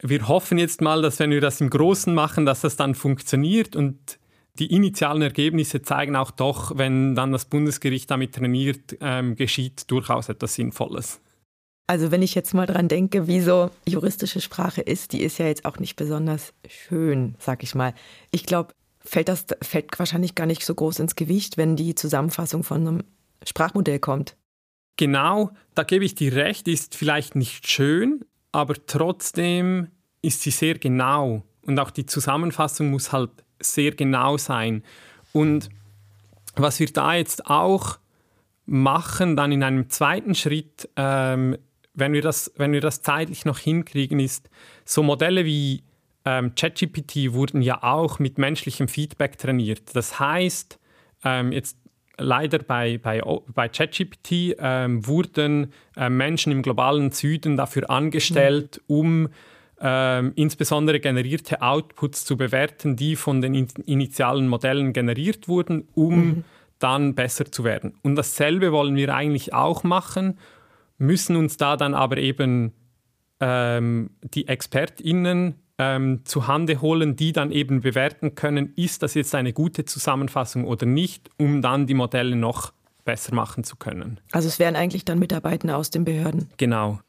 Wir 0.00 0.28
hoffen 0.28 0.58
jetzt 0.58 0.80
mal, 0.80 1.02
dass 1.02 1.18
wenn 1.18 1.30
wir 1.30 1.40
das 1.40 1.60
im 1.60 1.70
Großen 1.70 2.14
machen, 2.14 2.46
dass 2.46 2.62
das 2.62 2.76
dann 2.76 2.94
funktioniert 2.94 3.76
und 3.76 4.18
die 4.58 4.66
initialen 4.66 5.22
Ergebnisse 5.22 5.82
zeigen 5.82 6.16
auch 6.16 6.30
doch, 6.30 6.76
wenn 6.76 7.14
dann 7.14 7.32
das 7.32 7.46
Bundesgericht 7.46 8.10
damit 8.10 8.34
trainiert, 8.34 8.96
ähm, 9.00 9.36
geschieht 9.36 9.90
durchaus 9.90 10.28
etwas 10.28 10.54
Sinnvolles. 10.54 11.20
Also 11.86 12.10
wenn 12.10 12.22
ich 12.22 12.34
jetzt 12.34 12.54
mal 12.54 12.66
dran 12.66 12.88
denke, 12.88 13.26
wie 13.26 13.40
so 13.40 13.70
juristische 13.86 14.40
Sprache 14.40 14.82
ist, 14.82 15.12
die 15.12 15.22
ist 15.22 15.38
ja 15.38 15.46
jetzt 15.46 15.64
auch 15.64 15.78
nicht 15.78 15.96
besonders 15.96 16.52
schön, 16.68 17.34
sag 17.38 17.62
ich 17.62 17.74
mal. 17.74 17.94
Ich 18.30 18.46
glaube, 18.46 18.74
fällt 19.04 19.28
das 19.28 19.46
fällt 19.62 19.98
wahrscheinlich 19.98 20.34
gar 20.34 20.46
nicht 20.46 20.64
so 20.64 20.74
groß 20.74 21.00
ins 21.00 21.16
Gewicht, 21.16 21.56
wenn 21.56 21.76
die 21.76 21.94
Zusammenfassung 21.94 22.62
von 22.62 22.86
einem 22.86 23.04
Sprachmodell 23.44 23.98
kommt. 23.98 24.36
Genau, 24.96 25.50
da 25.74 25.82
gebe 25.82 26.04
ich 26.04 26.14
dir 26.14 26.34
recht, 26.34 26.68
ist 26.68 26.94
vielleicht 26.94 27.34
nicht 27.34 27.66
schön, 27.68 28.24
aber 28.52 28.74
trotzdem 28.86 29.88
ist 30.20 30.42
sie 30.42 30.50
sehr 30.50 30.78
genau. 30.78 31.42
Und 31.62 31.78
auch 31.78 31.90
die 31.90 32.06
Zusammenfassung 32.06 32.90
muss 32.90 33.12
halt 33.12 33.30
sehr 33.60 33.92
genau 33.92 34.36
sein. 34.36 34.82
Und 35.32 35.70
was 36.54 36.78
wir 36.78 36.86
da 36.86 37.14
jetzt 37.14 37.46
auch 37.46 37.98
machen, 38.66 39.36
dann 39.36 39.52
in 39.52 39.62
einem 39.62 39.88
zweiten 39.88 40.34
Schritt, 40.34 40.88
ähm, 40.96 41.56
wenn, 41.94 42.12
wir 42.12 42.22
das, 42.22 42.52
wenn 42.56 42.72
wir 42.72 42.80
das 42.80 43.02
zeitlich 43.02 43.44
noch 43.44 43.58
hinkriegen, 43.58 44.20
ist 44.20 44.48
so 44.84 45.02
Modelle 45.02 45.44
wie 45.44 45.82
ähm, 46.24 46.54
ChatGPT 46.54 47.32
wurden 47.32 47.62
ja 47.62 47.82
auch 47.82 48.18
mit 48.18 48.38
menschlichem 48.38 48.88
Feedback 48.88 49.38
trainiert. 49.38 49.94
Das 49.94 50.20
heißt, 50.20 50.78
ähm, 51.24 51.52
jetzt 51.52 51.76
leider 52.18 52.58
bei, 52.58 52.98
bei, 52.98 53.22
bei 53.52 53.68
ChatGPT 53.68 54.56
ähm, 54.58 55.06
wurden 55.06 55.72
äh, 55.96 56.08
Menschen 56.08 56.52
im 56.52 56.62
globalen 56.62 57.10
Süden 57.10 57.56
dafür 57.56 57.90
angestellt, 57.90 58.80
mhm. 58.86 58.96
um 58.96 59.28
ähm, 59.80 60.32
insbesondere 60.36 61.00
generierte 61.00 61.60
Outputs 61.60 62.24
zu 62.24 62.36
bewerten, 62.36 62.96
die 62.96 63.16
von 63.16 63.40
den 63.40 63.54
in 63.54 63.66
initialen 63.84 64.46
Modellen 64.46 64.92
generiert 64.92 65.48
wurden, 65.48 65.88
um 65.94 66.16
mhm. 66.16 66.44
dann 66.78 67.14
besser 67.14 67.50
zu 67.50 67.64
werden. 67.64 67.94
Und 68.02 68.14
dasselbe 68.14 68.70
wollen 68.70 68.94
wir 68.94 69.14
eigentlich 69.14 69.52
auch 69.52 69.82
machen, 69.82 70.38
müssen 70.98 71.34
uns 71.34 71.56
da 71.56 71.76
dann 71.76 71.94
aber 71.94 72.18
eben 72.18 72.72
ähm, 73.40 74.10
die 74.22 74.46
ExpertInnen 74.46 75.56
ähm, 75.82 76.20
zu 76.24 76.46
Hande 76.46 76.80
holen, 76.80 77.16
die 77.16 77.32
dann 77.32 77.50
eben 77.50 77.80
bewerten 77.80 78.36
können, 78.36 78.72
ist 78.76 79.02
das 79.02 79.14
jetzt 79.14 79.34
eine 79.34 79.52
gute 79.52 79.84
Zusammenfassung 79.84 80.64
oder 80.64 80.86
nicht, 80.86 81.28
um 81.38 81.60
dann 81.60 81.86
die 81.86 81.94
Modelle 81.94 82.36
noch 82.36 82.72
besser 83.04 83.34
machen 83.34 83.64
zu 83.64 83.74
können. 83.76 84.20
Also 84.30 84.46
es 84.46 84.60
wären 84.60 84.76
eigentlich 84.76 85.04
dann 85.04 85.18
Mitarbeitende 85.18 85.76
aus 85.76 85.90
den 85.90 86.04
Behörden. 86.04 86.48
Genau. 86.56 87.00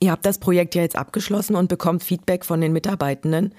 Ihr 0.00 0.10
habt 0.10 0.24
das 0.24 0.38
Projekt 0.38 0.74
ja 0.74 0.82
jetzt 0.82 0.96
abgeschlossen 0.96 1.54
und 1.54 1.68
bekommt 1.68 2.02
Feedback 2.02 2.46
von 2.46 2.60
den 2.62 2.72
Mitarbeitenden. 2.72 3.54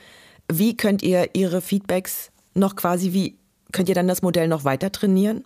Wie 0.51 0.75
könnt 0.75 1.03
ihr 1.03 1.29
Ihre 1.33 1.61
Feedbacks 1.61 2.31
noch 2.55 2.75
quasi, 2.75 3.13
wie 3.13 3.37
könnt 3.71 3.87
ihr 3.87 3.95
dann 3.95 4.07
das 4.07 4.23
Modell 4.23 4.47
noch 4.47 4.63
weiter 4.63 4.91
trainieren? 4.91 5.43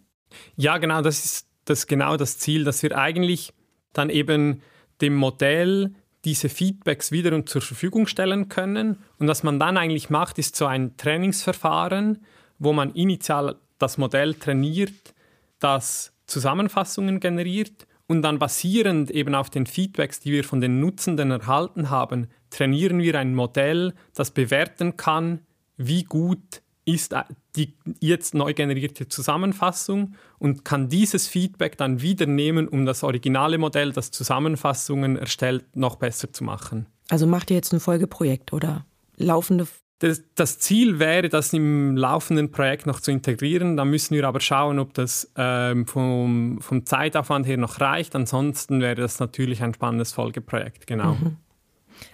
Ja, 0.56 0.78
genau, 0.78 1.02
das 1.02 1.26
ist 1.26 1.48
das 1.66 1.88
genau 1.88 2.16
das 2.16 2.38
Ziel, 2.38 2.64
dass 2.64 2.82
wir 2.84 2.98
eigentlich 2.98 3.54
dann 3.92 4.10
eben 4.10 4.62
dem 5.02 5.16
Modell 5.16 5.94
diese 6.26 6.50
Feedbacks 6.50 7.12
wiederum 7.12 7.46
zur 7.46 7.62
Verfügung 7.62 8.08
stellen 8.08 8.50
können. 8.50 8.98
Und 9.20 9.28
was 9.28 9.44
man 9.44 9.60
dann 9.60 9.78
eigentlich 9.78 10.10
macht, 10.10 10.40
ist 10.40 10.56
so 10.56 10.66
ein 10.66 10.96
Trainingsverfahren, 10.98 12.24
wo 12.60 12.74
man 12.74 12.92
initial 12.92 13.56
das 13.78 13.98
Modell 13.98 14.34
trainiert, 14.36 15.14
das 15.60 16.14
Zusammenfassungen 16.26 17.20
generiert 17.20 17.86
und 18.08 18.22
dann 18.22 18.40
basierend 18.40 19.12
eben 19.12 19.36
auf 19.36 19.50
den 19.50 19.66
Feedbacks, 19.66 20.20
die 20.20 20.32
wir 20.32 20.44
von 20.44 20.62
den 20.62 20.80
Nutzenden 20.80 21.32
erhalten 21.32 21.90
haben, 21.90 22.28
trainieren 22.50 23.00
wir 23.00 23.20
ein 23.20 23.36
Modell, 23.36 23.94
das 24.14 24.32
bewerten 24.32 24.98
kann, 24.98 25.40
wie 25.78 26.04
gut 26.04 26.63
ist 26.86 27.16
die 27.56 27.74
jetzt 28.00 28.34
neu 28.34 28.54
generierte 28.54 29.08
Zusammenfassung 29.08 30.16
und 30.40 30.66
kann 30.66 30.90
dieses 30.90 31.28
Feedback 31.28 31.78
dann 31.78 32.02
wieder 32.02 32.26
nehmen, 32.26 32.68
um 32.68 32.86
das 32.86 33.04
originale 33.04 33.58
Modell, 33.58 33.94
das 33.94 34.12
Zusammenfassungen 34.12 35.18
erstellt, 35.18 35.76
noch 35.76 35.96
besser 35.96 36.34
zu 36.34 36.44
machen. 36.44 36.88
Also 37.10 37.28
macht 37.28 37.52
ihr 37.52 37.56
jetzt 37.56 37.74
ein 37.74 37.80
Folgeprojekt 37.80 38.54
oder 38.54 38.86
laufende 39.18 39.68
das, 40.00 40.22
das, 40.36 40.60
Ziel 40.60 41.00
wäre, 41.00 41.30
das 41.30 41.54
im 41.54 41.96
laufenden 41.96 42.52
Projekt 42.52 42.86
noch 42.86 43.00
zu 43.00 43.12
integrieren. 43.12 43.78
Da 43.78 43.86
müssen 43.86 44.16
wir 44.16 44.28
aber 44.28 44.42
schauen, 44.42 44.78
ob 44.80 44.94
das 44.94 45.32
ähm, 45.38 45.88
vom, 45.88 46.60
vom, 46.60 46.86
Zeitaufwand 46.86 47.48
her 47.48 47.56
noch 47.56 47.80
reicht. 47.80 48.14
Ansonsten 48.14 48.82
wäre 48.82 48.96
das 48.96 49.20
natürlich 49.22 49.64
ein 49.64 49.74
spannendes 49.74 50.12
Folgeprojekt, 50.12 50.88
genau. 50.88 51.14
Mhm. 51.14 51.38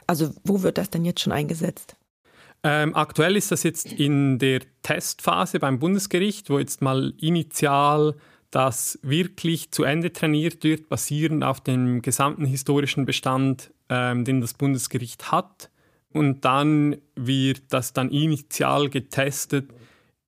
Also 0.05 0.29
wo 0.43 0.61
wird 0.61 0.77
das 0.77 0.91
denn 0.91 1.03
jetzt 1.03 1.21
schon 1.21 1.33
eingesetzt? 1.33 1.95
Ähm, 2.63 2.95
aktuell 2.95 3.37
ist 3.37 3.51
das 3.51 3.63
jetzt 3.63 3.93
in 3.93 4.37
der 4.37 4.61
Testphase 4.81 5.59
beim 5.59 5.79
Bundesgericht, 5.79 6.49
wo 6.49 6.59
jetzt 6.59 6.81
mal 6.81 7.13
initial 7.19 8.15
das 8.51 8.99
wirklich 9.01 9.71
zu 9.71 9.83
Ende 9.83 10.11
trainiert 10.11 10.63
wird, 10.63 10.89
basierend 10.89 11.43
auf 11.43 11.61
dem 11.61 12.01
gesamten 12.01 12.45
historischen 12.45 13.05
Bestand, 13.05 13.71
ähm, 13.89 14.25
den 14.25 14.41
das 14.41 14.55
Bundesgericht 14.55 15.31
hat. 15.31 15.69
Und 16.11 16.43
dann 16.43 16.97
wird 17.15 17.61
das 17.69 17.93
dann 17.93 18.09
initial 18.09 18.89
getestet, 18.89 19.69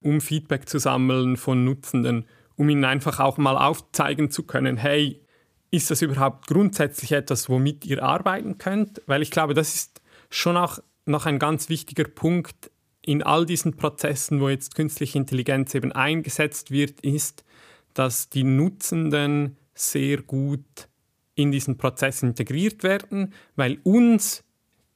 um 0.02 0.22
Feedback 0.22 0.70
zu 0.70 0.78
sammeln 0.78 1.36
von 1.38 1.66
Nutzenden, 1.66 2.26
um 2.56 2.70
ihnen 2.70 2.86
einfach 2.86 3.20
auch 3.20 3.38
mal 3.38 3.58
aufzeigen 3.58 4.30
zu 4.30 4.44
können, 4.44 4.78
hey, 4.78 5.20
ist 5.72 5.90
das 5.90 6.02
überhaupt 6.02 6.48
grundsätzlich 6.48 7.14
etwas, 7.14 7.50
womit 7.50 7.86
ihr 7.86 8.04
arbeiten 8.04 8.58
könnt? 8.58 9.02
Weil 9.08 9.22
ich 9.22 9.32
glaube, 9.32 9.54
das 9.54 9.74
ist 9.74 10.02
schon 10.30 10.58
auch 10.58 10.80
noch 11.06 11.26
ein 11.26 11.40
ganz 11.40 11.70
wichtiger 11.70 12.06
Punkt 12.06 12.72
in 13.02 13.24
all 13.24 13.46
diesen 13.46 13.76
Prozessen, 13.76 14.40
wo 14.42 14.50
jetzt 14.50 14.76
künstliche 14.76 15.18
Intelligenz 15.18 15.74
eben 15.74 15.92
eingesetzt 15.92 16.72
wird, 16.72 17.02
ist, 17.02 17.44
dass 17.94 18.30
die 18.30 18.44
Nutzenden 18.44 19.58
sehr 19.74 20.22
gut 20.22 20.88
in 21.36 21.52
diesen 21.52 21.78
Prozess 21.78 22.22
integriert 22.22 22.84
werden, 22.84 23.34
weil 23.56 23.80
uns 23.84 24.44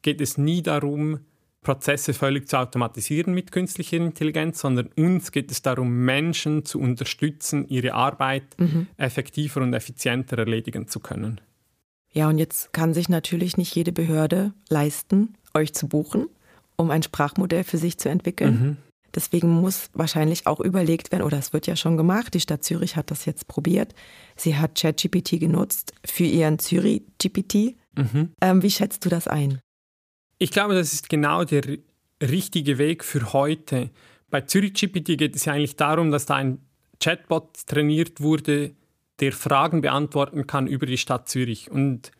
geht 0.01 0.21
es 0.21 0.37
nie 0.37 0.61
darum, 0.61 1.21
Prozesse 1.61 2.13
völlig 2.13 2.47
zu 2.47 2.59
automatisieren 2.59 3.33
mit 3.33 3.51
künstlicher 3.51 3.97
Intelligenz, 3.97 4.59
sondern 4.59 4.89
uns 4.95 5.31
geht 5.31 5.49
es 5.49 5.63
darum, 5.63 6.05
Menschen 6.05 6.63
zu 6.63 6.79
unterstützen, 6.79 7.67
ihre 7.67 7.95
Arbeit 7.95 8.57
mhm. 8.59 8.87
effektiver 8.97 9.61
und 9.61 9.73
effizienter 9.73 10.37
erledigen 10.37 10.87
zu 10.87 10.99
können. 10.99 11.41
Ja, 12.11 12.29
und 12.29 12.37
jetzt 12.37 12.71
kann 12.71 12.93
sich 12.93 13.09
natürlich 13.09 13.57
nicht 13.57 13.75
jede 13.75 13.91
Behörde 13.91 14.53
leisten, 14.69 15.35
euch 15.55 15.73
zu 15.73 15.87
buchen, 15.87 16.27
um 16.75 16.91
ein 16.91 17.03
Sprachmodell 17.03 17.63
für 17.63 17.77
sich 17.77 17.97
zu 17.97 18.09
entwickeln. 18.09 18.53
Mhm. 18.53 18.77
Deswegen 19.15 19.49
muss 19.49 19.89
wahrscheinlich 19.93 20.45
auch 20.45 20.59
überlegt 20.59 21.13
werden, 21.13 21.23
oder 21.23 21.37
es 21.37 21.53
wird 21.53 21.67
ja 21.67 21.77
schon 21.77 21.95
gemacht, 21.95 22.33
die 22.33 22.41
Stadt 22.41 22.65
Zürich 22.65 22.97
hat 22.97 23.11
das 23.11 23.23
jetzt 23.23 23.47
probiert. 23.47 23.95
Sie 24.35 24.57
hat 24.57 24.75
ChatGPT 24.75 25.39
genutzt 25.39 25.93
für 26.05 26.25
ihren 26.25 26.59
Zürich-GPT. 26.59 27.77
Mhm. 27.95 28.33
Ähm, 28.41 28.61
wie 28.61 28.71
schätzt 28.71 29.05
du 29.05 29.09
das 29.09 29.29
ein? 29.29 29.59
Ich 30.37 30.51
glaube, 30.51 30.73
das 30.73 30.91
ist 30.91 31.07
genau 31.07 31.45
der 31.45 31.63
richtige 32.21 32.77
Weg 32.77 33.05
für 33.05 33.31
heute. 33.31 33.89
Bei 34.29 34.41
Zürich 34.41 34.73
GPT 34.73 35.17
geht 35.17 35.35
es 35.35 35.45
ja 35.45 35.53
eigentlich 35.53 35.77
darum, 35.77 36.11
dass 36.11 36.25
da 36.25 36.35
ein 36.35 36.59
Chatbot 36.99 37.65
trainiert 37.67 38.19
wurde, 38.19 38.75
der 39.21 39.31
Fragen 39.31 39.79
beantworten 39.79 40.45
kann 40.45 40.67
über 40.67 40.85
die 40.85 40.97
Stadt 40.97 41.29
Zürich. 41.29 41.71
Und 41.71 42.11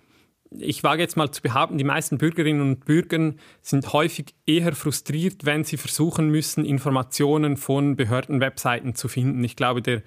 ich 0.60 0.84
wage 0.84 1.02
jetzt 1.02 1.18
mal 1.18 1.32
zu 1.32 1.42
behaupten, 1.42 1.78
die 1.78 1.84
meisten 1.84 2.18
Bürgerinnen 2.18 2.62
und 2.62 2.86
Bürger 2.86 3.34
sind 3.62 3.94
häufig 3.94 4.36
eher 4.46 4.74
frustriert, 4.74 5.46
wenn 5.46 5.64
sie 5.64 5.78
versuchen 5.78 6.30
müssen, 6.30 6.66
Informationen 6.66 7.58
von 7.58 7.96
Behördenwebseiten 7.96 8.96
zu 8.96 9.08
finden. 9.08 9.44
Ich 9.44 9.56
glaube, 9.56 9.82
der 9.82 10.04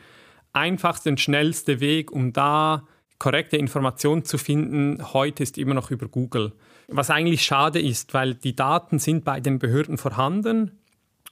einfachste 0.52 1.10
und 1.10 1.20
schnellste 1.20 1.80
Weg, 1.80 2.10
um 2.10 2.32
da 2.32 2.86
korrekte 3.18 3.56
Informationen 3.56 4.24
zu 4.24 4.38
finden, 4.38 5.12
heute 5.12 5.42
ist 5.42 5.58
immer 5.58 5.74
noch 5.74 5.90
über 5.90 6.08
Google. 6.08 6.52
Was 6.88 7.10
eigentlich 7.10 7.42
schade 7.42 7.80
ist, 7.80 8.14
weil 8.14 8.34
die 8.34 8.54
Daten 8.54 8.98
sind 8.98 9.24
bei 9.24 9.40
den 9.40 9.58
Behörden 9.58 9.98
vorhanden 9.98 10.78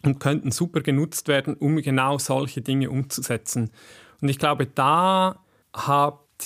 und 0.02 0.18
könnten 0.18 0.50
super 0.50 0.80
genutzt 0.80 1.28
werden, 1.28 1.54
um 1.54 1.76
genau 1.76 2.18
solche 2.18 2.60
Dinge 2.60 2.90
umzusetzen. 2.90 3.70
Und 4.20 4.28
ich 4.28 4.38
glaube, 4.38 4.66
da 4.66 5.42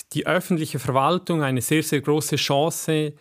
die 0.09 0.27
öffentliche 0.27 0.79
Verwaltung 0.79 1.43
eine 1.43 1.61
sehr, 1.61 1.83
sehr 1.83 2.01
große 2.01 2.37
Chance, 2.37 3.13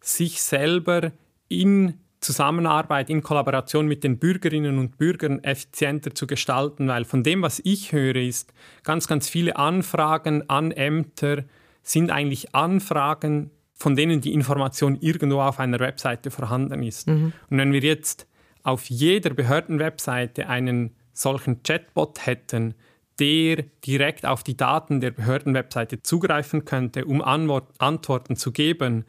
sich 0.00 0.42
selber 0.42 1.12
in 1.48 1.94
Zusammenarbeit, 2.20 3.10
in 3.10 3.22
Kollaboration 3.22 3.86
mit 3.86 4.02
den 4.02 4.18
Bürgerinnen 4.18 4.78
und 4.78 4.96
Bürgern 4.96 5.44
effizienter 5.44 6.14
zu 6.14 6.26
gestalten, 6.26 6.88
weil 6.88 7.04
von 7.04 7.22
dem, 7.22 7.42
was 7.42 7.60
ich 7.64 7.92
höre, 7.92 8.16
ist, 8.16 8.52
ganz, 8.82 9.06
ganz 9.06 9.28
viele 9.28 9.56
Anfragen 9.56 10.48
an 10.48 10.72
Ämter 10.72 11.44
sind 11.82 12.10
eigentlich 12.10 12.54
Anfragen, 12.54 13.50
von 13.74 13.94
denen 13.94 14.20
die 14.20 14.32
Information 14.32 14.96
irgendwo 15.00 15.40
auf 15.40 15.60
einer 15.60 15.80
Webseite 15.80 16.30
vorhanden 16.30 16.82
ist. 16.82 17.08
Mhm. 17.08 17.32
Und 17.50 17.58
wenn 17.58 17.72
wir 17.72 17.80
jetzt 17.80 18.26
auf 18.62 18.88
jeder 18.88 19.30
Behördenwebseite 19.30 20.48
einen 20.48 20.94
solchen 21.12 21.62
Chatbot 21.62 22.26
hätten, 22.26 22.74
der 23.20 23.64
direkt 23.86 24.26
auf 24.26 24.42
die 24.42 24.56
Daten 24.56 25.00
der 25.00 25.10
Behördenwebseite 25.10 26.02
zugreifen 26.02 26.64
könnte, 26.64 27.04
um 27.04 27.22
Antworten 27.22 28.36
zu 28.36 28.52
geben, 28.52 29.04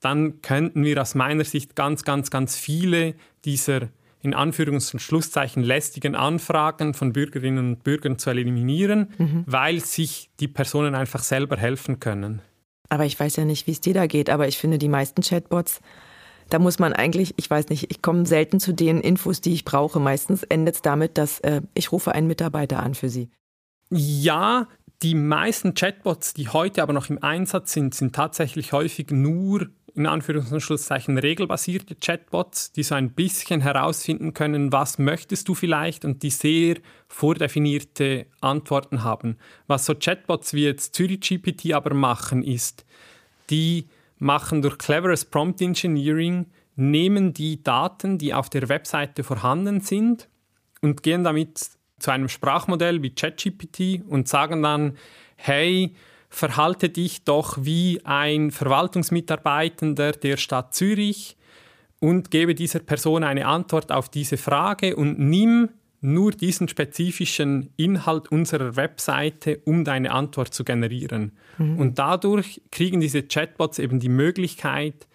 dann 0.00 0.42
könnten 0.42 0.84
wir 0.84 1.00
aus 1.00 1.14
meiner 1.14 1.44
Sicht 1.44 1.74
ganz, 1.74 2.04
ganz, 2.04 2.30
ganz 2.30 2.56
viele 2.56 3.14
dieser 3.44 3.88
in 4.20 4.34
Anführungs- 4.34 4.92
und 4.92 5.00
Schlusszeichen 5.00 5.62
lästigen 5.62 6.16
Anfragen 6.16 6.92
von 6.94 7.12
Bürgerinnen 7.12 7.70
und 7.70 7.84
Bürgern 7.84 8.18
zu 8.18 8.30
eliminieren, 8.30 9.12
mhm. 9.16 9.44
weil 9.46 9.80
sich 9.80 10.30
die 10.40 10.48
Personen 10.48 10.94
einfach 10.94 11.22
selber 11.22 11.56
helfen 11.56 12.00
können. 12.00 12.42
Aber 12.88 13.04
ich 13.04 13.18
weiß 13.18 13.36
ja 13.36 13.44
nicht, 13.44 13.66
wie 13.66 13.72
es 13.72 13.80
dir 13.80 13.94
da 13.94 14.06
geht, 14.06 14.30
aber 14.30 14.48
ich 14.48 14.58
finde, 14.58 14.78
die 14.78 14.88
meisten 14.88 15.22
Chatbots, 15.22 15.80
da 16.48 16.58
muss 16.58 16.78
man 16.78 16.94
eigentlich, 16.94 17.34
ich 17.36 17.48
weiß 17.48 17.68
nicht, 17.68 17.90
ich 17.90 18.00
komme 18.02 18.26
selten 18.26 18.58
zu 18.58 18.72
den 18.72 19.00
Infos, 19.00 19.40
die 19.40 19.52
ich 19.52 19.64
brauche. 19.64 20.00
Meistens 20.00 20.42
endet 20.44 20.76
es 20.76 20.82
damit, 20.82 21.18
dass 21.18 21.40
äh, 21.40 21.60
ich 21.74 21.92
rufe 21.92 22.12
einen 22.12 22.26
Mitarbeiter 22.26 22.82
an 22.82 22.94
für 22.94 23.10
sie. 23.10 23.28
Ja, 23.90 24.68
die 25.02 25.14
meisten 25.14 25.74
Chatbots, 25.74 26.34
die 26.34 26.48
heute 26.48 26.82
aber 26.82 26.92
noch 26.92 27.08
im 27.08 27.22
Einsatz 27.22 27.72
sind, 27.72 27.94
sind 27.94 28.14
tatsächlich 28.14 28.72
häufig 28.72 29.10
nur 29.10 29.68
in 29.94 30.06
Anführungszeichen 30.06 31.18
regelbasierte 31.18 31.96
Chatbots, 31.96 32.72
die 32.72 32.84
so 32.84 32.94
ein 32.94 33.10
bisschen 33.10 33.60
herausfinden 33.60 34.32
können, 34.32 34.72
was 34.72 34.98
möchtest 34.98 35.48
du 35.48 35.54
vielleicht 35.54 36.04
und 36.04 36.22
die 36.22 36.30
sehr 36.30 36.76
vordefinierte 37.08 38.26
Antworten 38.40 39.02
haben. 39.02 39.38
Was 39.66 39.86
so 39.86 39.94
Chatbots 39.94 40.54
wie 40.54 40.64
jetzt 40.64 40.94
Zürich 40.94 41.20
GPT 41.20 41.72
aber 41.72 41.94
machen, 41.94 42.44
ist, 42.44 42.86
die 43.50 43.88
machen 44.18 44.62
durch 44.62 44.78
cleveres 44.78 45.24
Prompt 45.24 45.60
Engineering, 45.60 46.46
nehmen 46.76 47.32
die 47.32 47.62
Daten, 47.62 48.18
die 48.18 48.34
auf 48.34 48.48
der 48.50 48.68
Webseite 48.68 49.24
vorhanden 49.24 49.80
sind 49.80 50.28
und 50.80 51.02
gehen 51.02 51.24
damit 51.24 51.77
zu 51.98 52.10
einem 52.10 52.28
Sprachmodell 52.28 53.02
wie 53.02 53.10
ChatGPT 53.10 54.02
und 54.08 54.28
sagen 54.28 54.62
dann, 54.62 54.96
hey, 55.36 55.94
verhalte 56.28 56.88
dich 56.88 57.24
doch 57.24 57.58
wie 57.60 58.00
ein 58.04 58.50
Verwaltungsmitarbeitender 58.50 60.12
der 60.12 60.36
Stadt 60.36 60.74
Zürich 60.74 61.36
und 62.00 62.30
gebe 62.30 62.54
dieser 62.54 62.80
Person 62.80 63.24
eine 63.24 63.46
Antwort 63.46 63.90
auf 63.90 64.08
diese 64.08 64.36
Frage 64.36 64.94
und 64.96 65.18
nimm 65.18 65.70
nur 66.00 66.30
diesen 66.30 66.68
spezifischen 66.68 67.70
Inhalt 67.76 68.30
unserer 68.30 68.76
Webseite, 68.76 69.60
um 69.64 69.84
deine 69.84 70.12
Antwort 70.12 70.54
zu 70.54 70.62
generieren. 70.62 71.32
Mhm. 71.56 71.78
Und 71.78 71.98
dadurch 71.98 72.60
kriegen 72.70 73.00
diese 73.00 73.24
Chatbots 73.24 73.80
eben 73.80 73.98
die 73.98 74.08
Möglichkeit, 74.08 75.07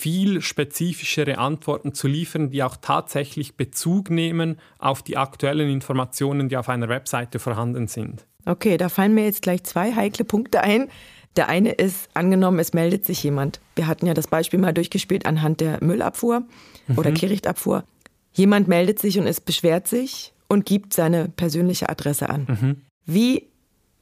viel 0.00 0.40
spezifischere 0.40 1.36
Antworten 1.36 1.92
zu 1.92 2.08
liefern, 2.08 2.50
die 2.50 2.62
auch 2.62 2.76
tatsächlich 2.80 3.56
Bezug 3.56 4.08
nehmen 4.08 4.58
auf 4.78 5.02
die 5.02 5.18
aktuellen 5.18 5.68
Informationen, 5.68 6.48
die 6.48 6.56
auf 6.56 6.70
einer 6.70 6.88
Webseite 6.88 7.38
vorhanden 7.38 7.86
sind. 7.86 8.26
Okay, 8.46 8.78
da 8.78 8.88
fallen 8.88 9.14
mir 9.14 9.24
jetzt 9.24 9.42
gleich 9.42 9.62
zwei 9.64 9.92
heikle 9.94 10.24
Punkte 10.24 10.62
ein. 10.62 10.88
Der 11.36 11.48
eine 11.50 11.72
ist, 11.72 12.08
angenommen, 12.14 12.58
es 12.58 12.72
meldet 12.72 13.04
sich 13.04 13.22
jemand. 13.22 13.60
Wir 13.76 13.86
hatten 13.86 14.06
ja 14.06 14.14
das 14.14 14.26
Beispiel 14.26 14.58
mal 14.58 14.72
durchgespielt 14.72 15.26
anhand 15.26 15.60
der 15.60 15.84
Müllabfuhr 15.84 16.44
mhm. 16.86 16.98
oder 16.98 17.12
Kehrichtabfuhr. 17.12 17.84
Jemand 18.32 18.68
meldet 18.68 18.98
sich 18.98 19.18
und 19.18 19.26
es 19.26 19.40
beschwert 19.40 19.86
sich 19.86 20.32
und 20.48 20.64
gibt 20.64 20.94
seine 20.94 21.28
persönliche 21.28 21.90
Adresse 21.90 22.30
an. 22.30 22.46
Mhm. 22.48 22.76
Wie, 23.04 23.48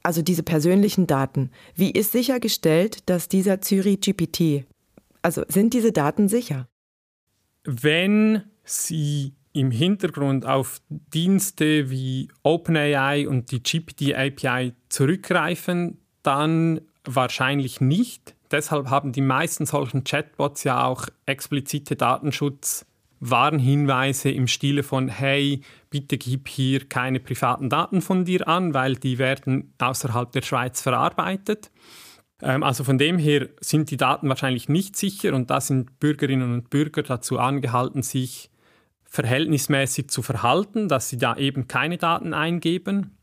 also 0.01 0.21
diese 0.21 0.43
persönlichen 0.43 1.07
Daten, 1.07 1.51
wie 1.75 1.91
ist 1.91 2.13
sichergestellt, 2.13 3.09
dass 3.09 3.27
dieser 3.27 3.59
Zürich 3.59 3.99
GPT, 3.99 4.65
also 5.21 5.43
sind 5.47 5.73
diese 5.73 5.91
Daten 5.91 6.27
sicher? 6.27 6.67
Wenn 7.63 8.43
sie 8.63 9.33
im 9.53 9.71
Hintergrund 9.71 10.45
auf 10.45 10.81
Dienste 10.89 11.89
wie 11.89 12.27
OpenAI 12.43 13.27
und 13.27 13.49
die 13.51 13.63
GPT-API 13.63 14.73
zurückgreifen, 14.89 15.97
dann 16.23 16.81
wahrscheinlich 17.03 17.81
nicht. 17.81 18.35
Deshalb 18.51 18.89
haben 18.89 19.11
die 19.11 19.21
meisten 19.21 19.65
solchen 19.65 20.03
Chatbots 20.03 20.63
ja 20.63 20.85
auch 20.85 21.07
explizite 21.25 21.95
Datenschutzwarnhinweise 21.95 24.29
im 24.31 24.47
Stile 24.47 24.83
von 24.83 25.07
Hey, 25.07 25.61
bitte 25.89 26.17
gib 26.17 26.47
hier 26.47 26.87
keine 26.87 27.19
privaten 27.19 27.69
Daten 27.69 28.01
von 28.01 28.25
dir 28.25 28.47
an, 28.47 28.73
weil 28.73 28.95
die 28.95 29.17
werden 29.17 29.73
außerhalb 29.77 30.31
der 30.31 30.41
Schweiz 30.41 30.81
verarbeitet. 30.81 31.71
Ähm, 32.41 32.63
also 32.63 32.83
von 32.83 32.97
dem 32.97 33.17
her 33.17 33.49
sind 33.59 33.91
die 33.91 33.97
Daten 33.97 34.29
wahrscheinlich 34.29 34.69
nicht 34.69 34.95
sicher 34.95 35.33
und 35.33 35.49
da 35.49 35.61
sind 35.61 35.99
Bürgerinnen 35.99 36.53
und 36.53 36.69
Bürger 36.69 37.03
dazu 37.03 37.39
angehalten, 37.39 38.01
sich 38.01 38.49
verhältnismäßig 39.05 40.09
zu 40.09 40.21
verhalten, 40.21 40.87
dass 40.87 41.09
sie 41.09 41.17
da 41.17 41.35
eben 41.35 41.67
keine 41.67 41.97
Daten 41.97 42.33
eingeben. 42.33 43.17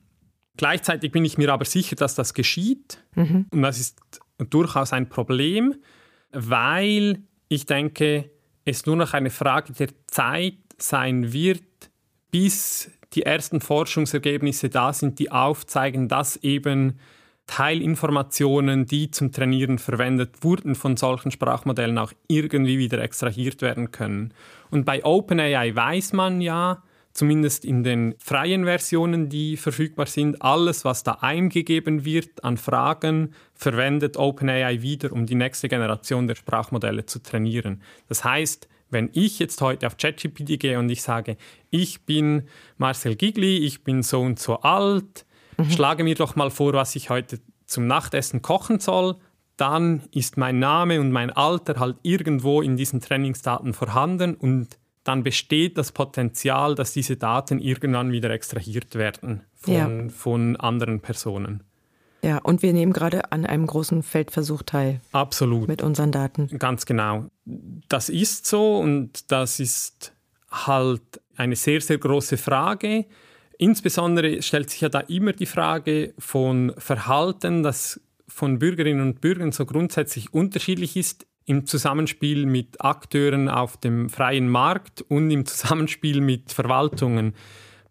Gleichzeitig 0.57 1.12
bin 1.12 1.24
ich 1.24 1.38
mir 1.38 1.52
aber 1.52 1.64
sicher, 1.64 1.96
dass 1.96 2.14
das 2.14 2.35
geschieht. 2.35 2.98
Mhm. 3.14 3.46
Und 3.50 3.62
das 3.62 3.79
ist 3.79 4.00
durchaus 4.38 4.92
ein 4.92 5.09
Problem, 5.09 5.74
weil 6.33 7.22
ich 7.48 7.66
denke, 7.66 8.31
es 8.64 8.85
nur 8.85 8.96
noch 8.96 9.12
eine 9.12 9.31
Frage 9.31 9.72
der 9.72 9.88
Zeit 10.09 10.57
sein 10.79 11.33
wird, 11.33 11.62
bis 12.31 12.90
die 13.12 13.22
ersten 13.22 13.61
Forschungsergebnisse 13.61 14.68
da 14.68 14.92
sind, 14.92 15.18
die 15.18 15.31
aufzeigen, 15.31 16.09
dass 16.09 16.37
eben 16.38 16.98
Teilinformationen, 17.47 18.87
die 18.87 19.11
zum 19.11 19.33
Trainieren 19.33 19.79
verwendet 19.79 20.43
wurden, 20.43 20.75
von 20.75 20.97
solchen 20.97 21.31
Sprachmodellen 21.31 21.97
auch 21.99 22.13
irgendwie 22.29 22.79
wieder 22.79 23.01
extrahiert 23.03 23.63
werden 23.63 23.93
können. 23.93 24.35
Und 24.71 24.85
bei 24.85 25.05
OpenAI 25.05 25.75
weiß 25.75 26.13
man 26.13 26.41
ja, 26.41 26.83
zumindest 27.13 27.65
in 27.65 27.83
den 27.83 28.15
freien 28.19 28.65
Versionen, 28.65 29.29
die 29.29 29.57
verfügbar 29.57 30.07
sind, 30.07 30.43
alles, 30.43 30.85
was 30.85 31.03
da 31.03 31.13
eingegeben 31.21 32.05
wird 32.05 32.45
an 32.45 32.59
Fragen, 32.59 33.33
verwendet 33.55 34.17
OpenAI 34.19 34.83
wieder, 34.83 35.13
um 35.13 35.25
die 35.25 35.35
nächste 35.35 35.69
Generation 35.69 36.27
der 36.27 36.35
Sprachmodelle 36.35 37.07
zu 37.07 37.23
trainieren. 37.23 37.81
Das 38.09 38.23
heißt, 38.23 38.69
wenn 38.91 39.11
ich 39.15 39.39
jetzt 39.39 39.61
heute 39.63 39.87
auf 39.87 39.97
ChatGPT 39.97 40.61
gehe 40.61 40.79
und 40.79 40.89
ich 40.91 41.03
sage, 41.03 41.37
ich 41.71 42.03
bin 42.03 42.45
Marcel 42.77 43.17
Gigli, 43.17 43.59
ich 43.59 43.83
bin 43.83 44.03
so 44.03 44.21
und 44.21 44.39
so 44.39 44.61
alt, 44.61 45.25
Mhm. 45.57 45.71
Schlage 45.71 46.05
mir 46.05 46.14
doch 46.14 46.37
mal 46.37 46.51
vor, 46.51 46.73
was 46.73 46.97
ich 46.97 47.11
heute 47.11 47.40
zum 47.66 47.87
Nachtessen 47.87 48.42
kochen 48.42 48.81
soll. 48.81 49.16
Dann 49.57 50.03
ist 50.12 50.37
mein 50.37 50.59
Name 50.59 51.01
und 51.01 51.12
mein 51.12 51.31
Alter 51.31 51.81
halt 51.81 51.97
irgendwo 52.03 52.61
in 52.61 52.77
diesen 52.77 53.01
Trainingsdaten 53.01 53.73
vorhanden 53.73 54.35
und 54.35 54.69
dann 55.07 55.23
besteht 55.23 55.79
das 55.79 55.92
Potenzial, 55.92 56.75
dass 56.75 56.92
diese 56.92 57.16
Daten 57.16 57.61
irgendwann 57.61 58.11
wieder 58.11 58.31
extrahiert 58.31 58.97
werden 58.97 59.42
von, 59.55 59.75
ja. 59.75 60.09
von 60.09 60.57
anderen 60.57 61.01
Personen. 61.01 61.62
Ja, 62.23 62.38
und 62.38 62.62
wir 62.62 62.73
nehmen 62.73 62.92
gerade 62.92 63.31
an 63.31 63.47
einem 63.47 63.66
großen 63.66 64.03
Feldversuch 64.03 64.62
teil. 64.64 65.01
Absolut. 65.12 65.69
Mit 65.69 65.81
unseren 65.81 66.11
Daten. 66.11 66.49
Ganz 66.59 66.85
genau. 66.85 67.27
Das 67.88 68.09
ist 68.09 68.47
so 68.47 68.79
und 68.79 69.31
das 69.31 69.61
ist 69.61 70.12
halt 70.51 71.21
eine 71.37 71.55
sehr, 71.55 71.81
sehr 71.81 71.99
große 71.99 72.37
Frage. 72.37 73.07
Insbesondere 73.59 74.42
stellt 74.42 74.71
sich 74.71 74.83
ja 74.83 74.88
da 74.88 75.01
immer 75.01 75.33
die 75.33 75.47
Frage 75.47 76.14
von 76.19 76.73
Verhalten, 76.77 77.62
das 77.62 78.01
von 78.29 78.59
Bürgerinnen 78.59 79.01
und 79.01 79.21
Bürgern 79.21 79.53
so 79.53 79.64
grundsätzlich 79.64 80.35
unterschiedlich 80.35 80.97
ist 80.97 81.27
im 81.47 81.64
Zusammenspiel 81.64 82.45
mit 82.45 82.85
Akteuren 82.85 83.49
auf 83.49 83.77
dem 83.77 84.11
freien 84.11 84.49
Markt 84.49 85.03
und 85.03 85.31
im 85.31 85.47
Zusammenspiel 85.47 86.21
mit 86.21 86.53
Verwaltungen. 86.53 87.35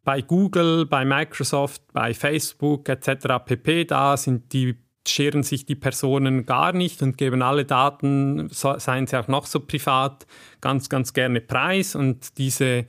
Bei 0.04 0.21
Google, 0.21 0.86
bei 0.86 1.06
Microsoft, 1.06 1.82
bei 1.93 2.13
Facebook 2.13 2.88
etc. 2.89 3.43
pp. 3.43 3.86
Da 3.86 4.17
sind 4.17 4.54
die 4.54 4.75
scheren 5.08 5.43
sich 5.43 5.65
die 5.65 5.75
Personen 5.75 6.45
gar 6.45 6.73
nicht 6.73 7.01
und 7.04 7.17
geben 7.17 7.41
alle 7.41 7.65
Daten, 7.65 8.49
seien 8.49 9.06
sie 9.06 9.19
auch 9.19 9.28
noch 9.28 9.45
so 9.45 9.60
privat, 9.60 10.25
ganz, 10.62 10.89
ganz 10.89 11.13
gerne 11.13 11.41
preis. 11.41 11.95
Und 11.95 12.38
diese 12.38 12.86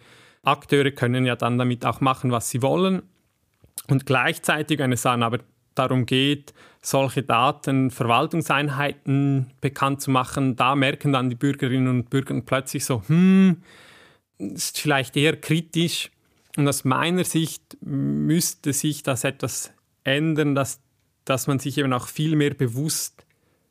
Akteure 0.46 0.90
können 0.90 1.26
ja 1.26 1.36
dann 1.36 1.58
damit 1.58 1.84
auch 1.84 2.00
machen, 2.00 2.30
was 2.30 2.50
sie 2.50 2.62
wollen. 2.62 3.02
Und 3.88 4.06
gleichzeitig, 4.06 4.78
wenn 4.78 4.92
es 4.92 5.02
dann 5.02 5.22
aber 5.22 5.38
darum 5.74 6.06
geht, 6.06 6.54
solche 6.80 7.22
Daten 7.22 7.90
Verwaltungseinheiten 7.90 9.52
bekannt 9.60 10.00
zu 10.00 10.10
machen, 10.10 10.56
da 10.56 10.74
merken 10.74 11.12
dann 11.12 11.30
die 11.30 11.36
Bürgerinnen 11.36 11.88
und 11.88 12.10
Bürger 12.10 12.40
plötzlich 12.40 12.84
so, 12.84 13.02
hm, 13.06 13.62
ist 14.38 14.78
vielleicht 14.78 15.16
eher 15.16 15.36
kritisch. 15.36 16.10
Und 16.56 16.66
aus 16.68 16.84
meiner 16.84 17.24
Sicht 17.24 17.76
müsste 17.80 18.72
sich 18.72 19.02
das 19.02 19.24
etwas 19.24 19.72
ändern, 20.04 20.54
dass, 20.54 20.80
dass 21.24 21.46
man 21.46 21.58
sich 21.58 21.76
eben 21.78 21.92
auch 21.92 22.06
viel 22.06 22.34
mehr 22.36 22.54
bewusst 22.54 23.26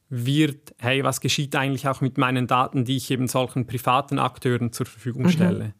wird, 0.09 0.75
hey, 0.77 1.03
was 1.03 1.19
geschieht 1.19 1.55
eigentlich 1.55 1.87
auch 1.87 2.01
mit 2.01 2.17
meinen 2.17 2.45
Daten, 2.45 2.85
die 2.85 2.97
ich 2.97 3.09
eben 3.09 3.27
solchen 3.27 3.65
privaten 3.65 4.19
Akteuren 4.19 4.71
zur 4.71 4.85
Verfügung 4.85 5.23
mhm. 5.23 5.29
stelle. 5.29 5.73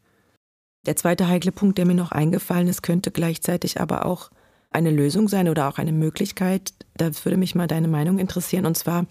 Der 0.85 0.95
zweite 0.95 1.27
heikle 1.27 1.51
Punkt, 1.51 1.77
der 1.77 1.85
mir 1.85 1.95
noch 1.95 2.11
eingefallen 2.11 2.67
ist, 2.67 2.83
könnte 2.83 3.11
gleichzeitig 3.11 3.81
aber 3.81 4.05
auch 4.05 4.29
eine 4.69 4.91
Lösung 4.91 5.27
sein 5.27 5.49
oder 5.49 5.67
auch 5.67 5.77
eine 5.77 5.91
Möglichkeit. 5.91 6.73
Da 6.95 7.09
würde 7.23 7.37
mich 7.37 7.55
mal 7.55 7.67
deine 7.67 7.87
Meinung 7.87 8.19
interessieren. 8.19 8.65
Und 8.65 8.77
zwar, 8.77 9.05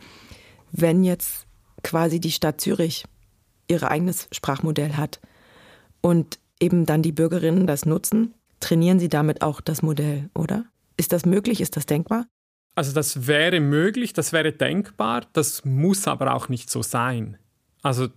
wenn 0.72 1.04
jetzt 1.04 1.46
quasi 1.82 2.20
die 2.20 2.32
Stadt 2.32 2.60
Zürich 2.60 3.04
ihr 3.68 3.82
eigenes 3.82 4.28
Sprachmodell 4.30 4.94
hat 4.94 5.20
und 6.00 6.38
eben 6.60 6.86
dann 6.86 7.02
die 7.02 7.12
Bürgerinnen 7.12 7.66
das 7.66 7.86
nutzen, 7.86 8.34
trainieren 8.60 8.98
Sie 8.98 9.08
damit 9.08 9.42
auch 9.42 9.60
das 9.60 9.82
Modell, 9.82 10.30
oder? 10.34 10.64
Ist 10.96 11.12
das 11.12 11.26
möglich? 11.26 11.60
Ist 11.60 11.76
das 11.76 11.86
denkbar? 11.86 12.26
Also 12.76 12.92
das 12.92 13.26
wäre 13.26 13.60
möglich, 13.60 14.12
das 14.12 14.32
wäre 14.32 14.52
denkbar, 14.52 15.22
das 15.32 15.64
muss 15.64 16.08
aber 16.08 16.34
auch 16.34 16.48
nicht 16.48 16.70
so 16.70 16.82
sein. 16.82 17.38
Also 17.82 18.08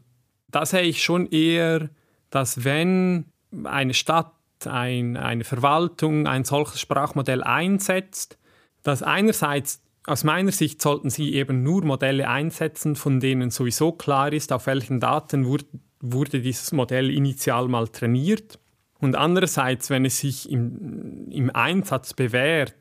da 0.49 0.65
sehe 0.65 0.81
ich 0.81 1.03
schon 1.03 1.27
eher, 1.27 1.89
dass 2.29 2.63
wenn 2.63 3.25
eine 3.63 3.93
Stadt, 3.93 4.33
ein, 4.65 5.17
eine 5.17 5.43
Verwaltung 5.43 6.27
ein 6.27 6.43
solches 6.43 6.81
Sprachmodell 6.81 7.43
einsetzt, 7.43 8.37
dass 8.83 9.03
einerseits 9.03 9.81
aus 10.07 10.23
meiner 10.23 10.53
Sicht 10.53 10.81
sollten 10.81 11.09
sie 11.09 11.33
eben 11.33 11.63
nur 11.63 11.83
Modelle 11.83 12.29
einsetzen, 12.29 12.95
von 12.95 13.19
denen 13.19 13.51
sowieso 13.51 13.91
klar 13.91 14.31
ist, 14.31 14.53
auf 14.53 14.65
welchen 14.65 15.01
Daten 15.01 15.45
wurde, 15.45 15.65
wurde 15.99 16.41
dieses 16.41 16.71
Modell 16.71 17.09
initial 17.11 17.67
mal 17.67 17.89
trainiert. 17.89 18.57
Und 18.99 19.15
andererseits, 19.15 19.89
wenn 19.89 20.05
es 20.05 20.19
sich 20.19 20.49
im, 20.49 21.29
im 21.29 21.53
Einsatz 21.53 22.13
bewährt, 22.13 22.73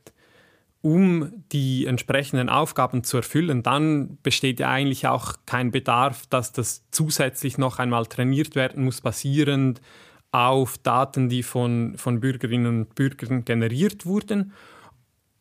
um 0.82 1.44
die 1.50 1.86
entsprechenden 1.86 2.48
Aufgaben 2.48 3.02
zu 3.02 3.16
erfüllen, 3.16 3.64
dann 3.64 4.18
besteht 4.22 4.60
ja 4.60 4.70
eigentlich 4.70 5.08
auch 5.08 5.34
kein 5.44 5.72
Bedarf, 5.72 6.28
dass 6.28 6.52
das 6.52 6.84
zusätzlich 6.92 7.58
noch 7.58 7.80
einmal 7.80 8.06
trainiert 8.06 8.54
werden 8.54 8.84
muss, 8.84 9.00
basierend 9.00 9.80
auf 10.36 10.76
Daten, 10.78 11.28
die 11.28 11.42
von, 11.42 11.94
von 11.96 12.20
Bürgerinnen 12.20 12.66
und 12.66 12.94
Bürgern 12.94 13.44
generiert 13.44 14.04
wurden. 14.04 14.52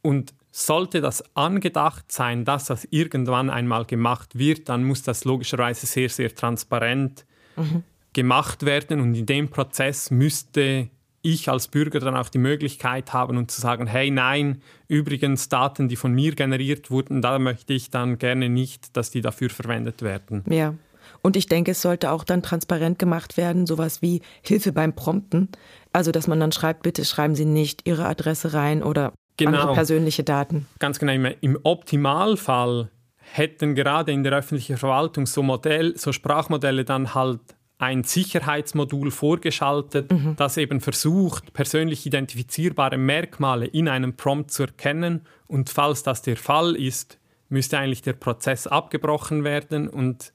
Und 0.02 0.34
sollte 0.52 1.02
das 1.02 1.36
angedacht 1.36 2.12
sein, 2.12 2.46
dass 2.46 2.66
das 2.66 2.88
irgendwann 2.90 3.50
einmal 3.50 3.84
gemacht 3.84 4.38
wird, 4.38 4.70
dann 4.70 4.86
muss 4.86 5.04
das 5.04 5.26
logischerweise 5.26 5.86
sehr, 5.86 6.08
sehr 6.08 6.34
transparent 6.34 7.26
mhm. 7.58 7.84
gemacht 8.14 8.66
werden. 8.66 9.02
Und 9.02 9.16
in 9.16 9.26
dem 9.26 9.50
Prozess 9.50 10.12
müsste 10.12 10.90
ich 11.22 11.50
als 11.50 11.68
Bürger 11.68 12.00
dann 12.00 12.16
auch 12.16 12.30
die 12.30 12.38
Möglichkeit 12.38 13.12
haben 13.12 13.36
und 13.36 13.52
zu 13.52 13.60
sagen, 13.60 13.88
hey 13.88 14.12
nein, 14.12 14.62
übrigens 14.88 15.50
Daten, 15.50 15.90
die 15.90 15.96
von 15.98 16.14
mir 16.14 16.36
generiert 16.36 16.90
wurden, 16.90 17.22
da 17.22 17.38
möchte 17.38 17.74
ich 17.74 17.90
dann 17.90 18.18
gerne 18.18 18.48
nicht, 18.48 18.96
dass 18.96 19.10
die 19.10 19.22
dafür 19.22 19.50
verwendet 19.50 20.04
werden. 20.04 20.44
Ja. 20.50 20.76
Und 21.22 21.36
ich 21.36 21.48
denke, 21.48 21.72
es 21.72 21.82
sollte 21.82 22.12
auch 22.12 22.24
dann 22.24 22.44
transparent 22.44 23.00
gemacht 23.00 23.38
werden, 23.38 23.66
sowas 23.66 24.02
wie 24.02 24.22
Hilfe 24.42 24.72
beim 24.72 24.94
Prompten. 24.94 25.50
Also, 25.94 26.12
dass 26.12 26.28
man 26.28 26.40
dann 26.40 26.52
schreibt, 26.52 26.84
bitte 26.84 27.06
schreiben 27.06 27.36
Sie 27.36 27.46
nicht 27.46 27.88
Ihre 27.88 28.06
Adresse 28.06 28.54
rein 28.54 28.84
oder 28.84 29.14
genau. 29.38 29.60
andere 29.60 29.74
persönliche 29.74 30.24
Daten. 30.24 30.68
Ganz 30.80 31.00
genau. 31.00 31.30
Im 31.42 31.60
Optimalfall 31.64 32.90
hätten 33.18 33.76
gerade 33.76 34.12
in 34.12 34.24
der 34.24 34.34
öffentlichen 34.34 34.78
Verwaltung 34.78 35.26
so 35.26 35.44
Modell, 35.44 35.98
so 35.98 36.12
Sprachmodelle 36.12 36.86
dann 36.86 37.14
halt 37.14 37.40
ein 37.78 38.04
Sicherheitsmodul 38.04 39.12
vorgeschaltet, 39.12 40.12
mhm. 40.12 40.36
das 40.38 40.58
eben 40.58 40.80
versucht, 40.80 41.52
persönlich 41.54 42.06
identifizierbare 42.06 42.98
Merkmale 42.98 43.66
in 43.66 43.90
einem 43.90 44.16
Prompt 44.16 44.52
zu 44.52 44.64
erkennen. 44.64 45.22
Und 45.48 45.70
falls 45.70 46.04
das 46.04 46.22
der 46.22 46.38
Fall 46.38 46.76
ist, 46.76 47.20
müsste 47.50 47.78
eigentlich 47.78 48.02
der 48.02 48.14
Prozess 48.14 48.68
abgebrochen 48.68 49.44
werden 49.44 49.90
und 49.90 50.32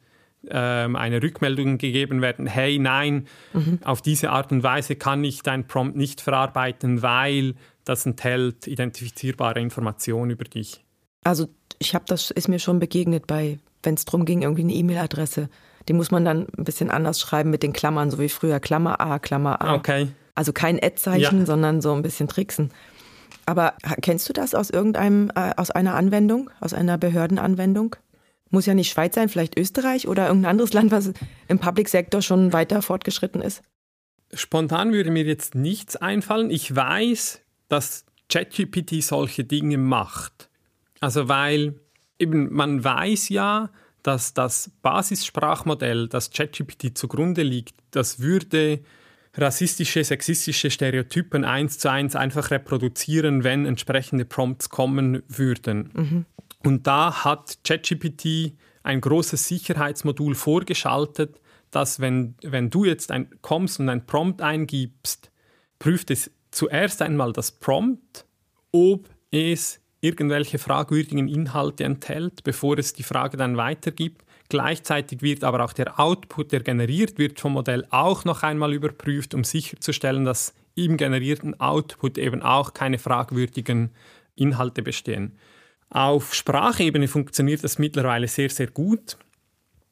ähm, 0.48 0.96
eine 0.96 1.22
Rückmeldung 1.22 1.79
gegeben 1.79 2.22
werden, 2.22 2.46
hey, 2.46 2.79
nein, 2.79 3.26
mhm. 3.53 3.79
auf 3.85 4.03
diese 4.03 4.31
Art 4.31 4.53
und 4.53 4.62
Weise 4.62 4.96
kann 4.96 5.22
ich 5.24 5.42
dein 5.42 5.66
Prompt 5.66 5.96
nicht 5.96 6.20
verarbeiten, 6.20 7.03
weil 7.03 7.55
das 7.85 8.07
enthält 8.07 8.66
identifizierbare 8.66 9.61
Informationen 9.61 10.31
über 10.31 10.44
dich. 10.44 10.85
Also 11.24 11.48
ich 11.79 11.94
habe 11.94 12.05
das 12.09 12.31
ist 12.31 12.48
mir 12.48 12.59
schon 12.59 12.79
begegnet 12.79 13.26
bei, 13.26 13.59
wenn 13.83 13.94
es 13.94 14.05
darum 14.05 14.24
ging, 14.24 14.42
irgendwie 14.42 14.62
eine 14.62 14.72
E-Mail-Adresse 14.72 15.48
die 15.88 15.92
muss 15.92 16.11
man 16.11 16.24
dann 16.24 16.46
ein 16.57 16.64
bisschen 16.64 16.90
anders 16.90 17.20
schreiben 17.20 17.50
mit 17.50 17.62
den 17.62 17.72
Klammern, 17.72 18.11
so 18.11 18.18
wie 18.18 18.29
früher. 18.29 18.61
Klammer 18.61 19.00
A, 19.00 19.18
Klammer 19.18 19.61
A. 19.62 19.74
Okay. 19.74 20.09
Also 20.35 20.53
kein 20.53 20.83
Ad-Zeichen, 20.83 21.40
ja. 21.40 21.46
sondern 21.46 21.81
so 21.81 21.92
ein 21.92 22.03
bisschen 22.03 22.29
tricksen. 22.29 22.70
Aber 23.46 23.74
kennst 24.00 24.29
du 24.29 24.33
das 24.33 24.55
aus 24.55 24.70
irgendeinem, 24.70 25.31
äh, 25.35 25.53
aus 25.57 25.70
einer 25.70 25.94
Anwendung, 25.94 26.50
aus 26.61 26.74
einer 26.74 26.98
Behördenanwendung? 26.98 27.96
Muss 28.50 28.66
ja 28.66 28.74
nicht 28.74 28.90
Schweiz 28.90 29.14
sein, 29.14 29.28
vielleicht 29.28 29.58
Österreich 29.58 30.08
oder 30.08 30.26
irgendein 30.26 30.50
anderes 30.50 30.72
Land, 30.72 30.90
was 30.90 31.12
im 31.48 31.58
Public 31.58 31.88
Sektor 31.88 32.20
schon 32.20 32.52
weiter 32.52 32.82
fortgeschritten 32.82 33.40
ist? 33.40 33.62
Spontan 34.34 34.92
würde 34.92 35.10
mir 35.10 35.24
jetzt 35.24 35.54
nichts 35.54 35.96
einfallen. 35.96 36.50
Ich 36.50 36.74
weiß, 36.74 37.40
dass 37.68 38.04
ChatGPT 38.28 39.02
solche 39.02 39.44
Dinge 39.44 39.78
macht. 39.78 40.48
Also 41.00 41.28
weil 41.28 41.74
eben 42.18 42.52
man 42.52 42.82
weiß 42.82 43.28
ja, 43.30 43.70
dass 44.02 44.34
das 44.34 44.70
Basissprachmodell, 44.82 46.08
das 46.08 46.30
ChatGPT 46.30 46.96
zugrunde 46.96 47.42
liegt, 47.42 47.74
das 47.90 48.20
würde 48.20 48.80
rassistische, 49.36 50.02
sexistische 50.02 50.70
Stereotypen 50.70 51.44
eins 51.44 51.78
zu 51.78 51.90
eins 51.90 52.16
einfach 52.16 52.50
reproduzieren, 52.50 53.44
wenn 53.44 53.66
entsprechende 53.66 54.24
Prompts 54.24 54.70
kommen 54.70 55.22
würden. 55.28 55.90
Mhm. 55.92 56.26
Und 56.64 56.87
da 56.87 57.25
hat 57.25 57.59
ChatGPT 57.64 58.55
ein 58.83 59.01
großes 59.01 59.46
Sicherheitsmodul 59.46 60.35
vorgeschaltet, 60.35 61.40
dass 61.70 62.01
wenn, 62.01 62.35
wenn 62.42 62.70
du 62.70 62.85
jetzt 62.85 63.11
ein, 63.11 63.31
kommst 63.42 63.81
und 63.81 63.88
ein 63.88 64.07
Prompt 64.07 64.42
eingibst, 64.42 65.31
prüft 65.79 66.11
es 66.11 66.31
zuerst 66.51 67.01
einmal 67.03 67.33
das 67.33 67.53
Prompt, 67.53 68.27
ob 68.73 69.09
es 69.31 69.81
irgendwelche 70.01 70.59
fragwürdigen 70.59 71.29
Inhalte 71.29 71.85
enthält, 71.85 72.42
bevor 72.42 72.79
es 72.79 72.92
die 72.92 73.03
Frage 73.03 73.37
dann 73.37 73.57
weitergibt. 73.57 74.25
Gleichzeitig 74.49 75.23
wird 75.23 75.44
aber 75.44 75.64
auch 75.64 75.73
der 75.73 76.01
Output, 76.01 76.53
der 76.53 76.61
generiert 76.61 77.18
wird 77.18 77.38
vom 77.38 77.53
Modell, 77.53 77.87
auch 77.90 78.25
noch 78.25 78.42
einmal 78.42 78.73
überprüft, 78.73 79.35
um 79.35 79.44
sicherzustellen, 79.44 80.25
dass 80.25 80.55
im 80.75 80.96
generierten 80.96 81.61
Output 81.61 82.18
eben 82.18 82.42
auch 82.42 82.75
keine 82.75 82.99
fragwürdigen 82.99 83.90
Inhalte 84.35 84.83
bestehen. 84.83 85.37
Auf 85.90 86.35
Sprachebene 86.35 87.09
funktioniert 87.09 87.64
das 87.64 87.79
mittlerweile 87.79 88.29
sehr, 88.29 88.48
sehr 88.48 88.68
gut. 88.68 89.18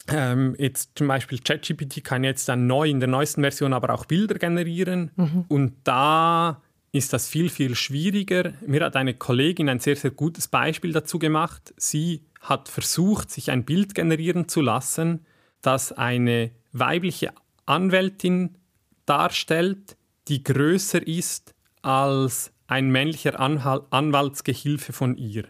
Ähm, 0.06 0.54
jetzt 0.58 0.92
zum 0.94 1.08
Beispiel 1.08 1.38
ChatGPT 1.38 2.02
kann 2.02 2.24
jetzt 2.24 2.48
dann 2.48 2.66
neu 2.66 2.88
in 2.88 3.00
der 3.00 3.08
neuesten 3.08 3.42
Version 3.42 3.74
aber 3.74 3.92
auch 3.92 4.06
Bilder 4.06 4.37
generieren 4.37 5.11
mhm. 5.16 5.44
und 5.48 5.74
da 5.84 6.62
ist 6.92 7.12
das 7.12 7.28
viel, 7.28 7.50
viel 7.50 7.74
schwieriger. 7.74 8.54
Mir 8.66 8.84
hat 8.84 8.96
eine 8.96 9.12
Kollegin 9.12 9.68
ein 9.68 9.80
sehr, 9.80 9.96
sehr 9.96 10.11
gutes 10.11 10.48
Beispiel 10.48 10.92
dazu 10.92 11.18
gemacht. 11.18 11.74
Sie 11.76 12.24
hat 12.40 12.68
versucht, 12.68 13.30
sich 13.30 13.50
ein 13.50 13.64
Bild 13.64 13.94
generieren 13.94 14.48
zu 14.48 14.62
lassen, 14.62 15.26
das 15.61 15.92
eine 15.92 16.52
weibliche 16.72 17.32
Anwältin 17.66 18.56
darstellt, 19.04 19.96
die 20.28 20.42
größer 20.42 21.06
ist 21.06 21.54
als 21.82 22.52
ein 22.66 22.90
männlicher 22.90 23.38
Anhal 23.38 23.82
Anwaltsgehilfe 23.90 24.92
von 24.92 25.16
ihr. 25.16 25.44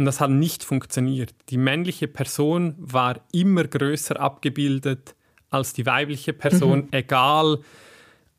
Und 0.00 0.06
das 0.06 0.18
hat 0.18 0.30
nicht 0.30 0.64
funktioniert. 0.64 1.34
Die 1.50 1.58
männliche 1.58 2.08
Person 2.08 2.74
war 2.78 3.20
immer 3.32 3.64
größer 3.64 4.18
abgebildet 4.18 5.14
als 5.50 5.74
die 5.74 5.84
weibliche 5.84 6.32
Person, 6.32 6.78
mhm. 6.78 6.88
egal 6.92 7.58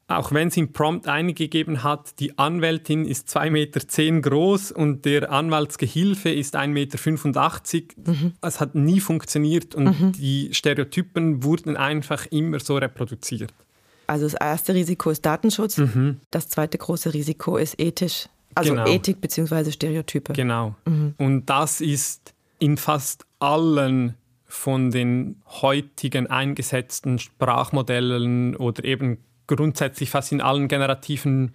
auch 0.07 0.31
wenn 0.31 0.49
sie 0.49 0.61
im 0.61 0.73
Prompt 0.73 1.07
eingegeben 1.07 1.83
hat, 1.83 2.19
die 2.19 2.39
Anwältin 2.39 3.05
ist 3.05 3.29
2,10 3.29 3.51
Meter 3.51 4.21
groß 4.29 4.71
und 4.71 5.05
der 5.05 5.31
Anwaltsgehilfe 5.31 6.31
ist 6.31 6.55
1,85 6.55 6.67
Meter. 6.71 8.11
Mhm. 8.11 8.33
Es 8.41 8.59
hat 8.59 8.73
nie 8.73 8.99
funktioniert 8.99 9.75
und 9.75 9.85
mhm. 9.85 10.11
die 10.13 10.49
Stereotypen 10.53 11.43
wurden 11.43 11.77
einfach 11.77 12.25
immer 12.31 12.59
so 12.59 12.75
reproduziert. 12.75 13.53
Also 14.07 14.25
das 14.25 14.33
erste 14.33 14.73
Risiko 14.73 15.11
ist 15.11 15.23
Datenschutz, 15.27 15.77
mhm. 15.77 16.21
das 16.31 16.49
zweite 16.49 16.79
große 16.79 17.13
Risiko 17.13 17.57
ist 17.57 17.79
ethisch, 17.79 18.29
also 18.55 18.73
genau. 18.73 18.87
Ethik 18.87 19.21
bzw. 19.21 19.71
Stereotype. 19.71 20.33
Genau. 20.33 20.75
Mhm. 20.85 21.15
Und 21.17 21.45
das 21.45 21.81
ist 21.81 22.33
in 22.59 22.77
fast 22.77 23.25
allen 23.39 24.15
von 24.45 24.91
den 24.91 25.41
heutigen 25.47 26.27
eingesetzten 26.27 27.19
Sprachmodellen 27.19 28.55
oder 28.55 28.83
eben 28.83 29.19
grundsätzlich 29.47 30.09
fast 30.09 30.31
in 30.31 30.41
allen 30.41 30.67
generativen 30.67 31.53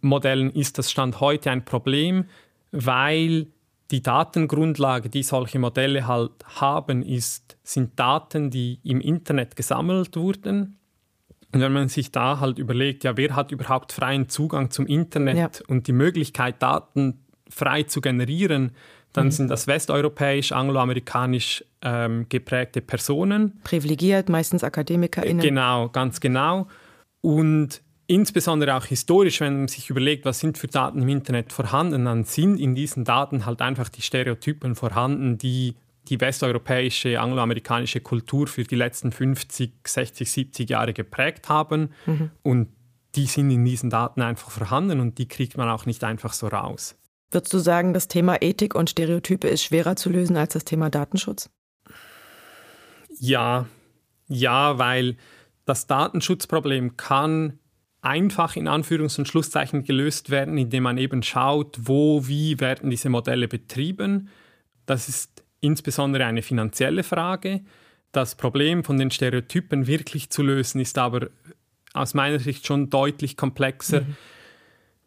Modellen 0.00 0.50
ist 0.50 0.78
das 0.78 0.90
Stand 0.90 1.20
heute 1.20 1.50
ein 1.50 1.64
Problem, 1.64 2.24
weil 2.70 3.46
die 3.90 4.02
Datengrundlage, 4.02 5.08
die 5.08 5.22
solche 5.22 5.58
Modelle 5.58 6.06
halt 6.06 6.32
haben, 6.60 7.02
ist, 7.02 7.56
sind 7.62 7.98
Daten, 7.98 8.50
die 8.50 8.80
im 8.84 9.00
Internet 9.00 9.56
gesammelt 9.56 10.16
wurden. 10.16 10.77
Und 11.52 11.60
wenn 11.60 11.72
man 11.72 11.88
sich 11.88 12.12
da 12.12 12.40
halt 12.40 12.58
überlegt, 12.58 13.04
ja, 13.04 13.16
wer 13.16 13.34
hat 13.34 13.52
überhaupt 13.52 13.92
freien 13.92 14.28
Zugang 14.28 14.70
zum 14.70 14.86
Internet 14.86 15.36
ja. 15.36 15.50
und 15.66 15.86
die 15.86 15.92
Möglichkeit, 15.92 16.62
Daten 16.62 17.20
frei 17.48 17.84
zu 17.84 18.00
generieren, 18.00 18.72
dann 19.14 19.26
mhm. 19.26 19.30
sind 19.30 19.48
das 19.48 19.66
westeuropäisch, 19.66 20.52
angloamerikanisch 20.52 21.64
ähm, 21.82 22.26
geprägte 22.28 22.82
Personen. 22.82 23.60
Privilegiert, 23.64 24.28
meistens 24.28 24.62
AkademikerInnen. 24.62 25.42
Genau, 25.42 25.88
ganz 25.88 26.20
genau. 26.20 26.68
Und 27.22 27.80
insbesondere 28.06 28.76
auch 28.76 28.84
historisch, 28.84 29.40
wenn 29.40 29.58
man 29.58 29.68
sich 29.68 29.88
überlegt, 29.90 30.24
was 30.24 30.40
sind 30.40 30.58
für 30.58 30.66
Daten 30.66 31.02
im 31.02 31.08
Internet 31.08 31.52
vorhanden, 31.52 32.04
dann 32.04 32.24
sind 32.24 32.58
in 32.58 32.74
diesen 32.74 33.04
Daten 33.04 33.46
halt 33.46 33.62
einfach 33.62 33.88
die 33.88 34.02
Stereotypen 34.02 34.74
vorhanden, 34.74 35.38
die 35.38 35.76
die 36.10 36.20
westeuropäische, 36.20 37.20
angloamerikanische 37.20 38.00
Kultur 38.00 38.46
für 38.46 38.64
die 38.64 38.76
letzten 38.76 39.12
50, 39.12 39.72
60, 39.86 40.30
70 40.30 40.70
Jahre 40.70 40.92
geprägt 40.92 41.48
haben. 41.48 41.90
Mhm. 42.06 42.30
Und 42.42 42.68
die 43.14 43.26
sind 43.26 43.50
in 43.50 43.64
diesen 43.64 43.90
Daten 43.90 44.22
einfach 44.22 44.50
vorhanden 44.50 45.00
und 45.00 45.18
die 45.18 45.28
kriegt 45.28 45.56
man 45.56 45.68
auch 45.68 45.86
nicht 45.86 46.04
einfach 46.04 46.32
so 46.32 46.48
raus. 46.48 46.96
Würdest 47.30 47.52
du 47.52 47.58
sagen, 47.58 47.92
das 47.92 48.08
Thema 48.08 48.40
Ethik 48.40 48.74
und 48.74 48.90
Stereotype 48.90 49.48
ist 49.48 49.62
schwerer 49.62 49.96
zu 49.96 50.08
lösen 50.08 50.36
als 50.36 50.54
das 50.54 50.64
Thema 50.64 50.88
Datenschutz? 50.88 51.50
Ja, 53.18 53.66
ja, 54.28 54.78
weil 54.78 55.16
das 55.64 55.86
Datenschutzproblem 55.86 56.96
kann 56.96 57.58
einfach 58.00 58.56
in 58.56 58.68
Anführungs- 58.68 59.18
und 59.18 59.26
Schlusszeichen 59.26 59.84
gelöst 59.84 60.30
werden, 60.30 60.56
indem 60.56 60.84
man 60.84 60.98
eben 60.98 61.22
schaut, 61.22 61.78
wo, 61.80 62.26
wie 62.26 62.60
werden 62.60 62.90
diese 62.90 63.10
Modelle 63.10 63.48
betrieben. 63.48 64.28
Das 64.86 65.08
ist 65.08 65.44
insbesondere 65.60 66.24
eine 66.24 66.42
finanzielle 66.42 67.02
Frage. 67.02 67.60
Das 68.12 68.34
Problem 68.34 68.84
von 68.84 68.98
den 68.98 69.10
Stereotypen 69.10 69.86
wirklich 69.86 70.30
zu 70.30 70.42
lösen, 70.42 70.80
ist 70.80 70.98
aber 70.98 71.28
aus 71.92 72.14
meiner 72.14 72.38
Sicht 72.38 72.66
schon 72.66 72.90
deutlich 72.90 73.36
komplexer, 73.36 74.02
mhm. 74.02 74.16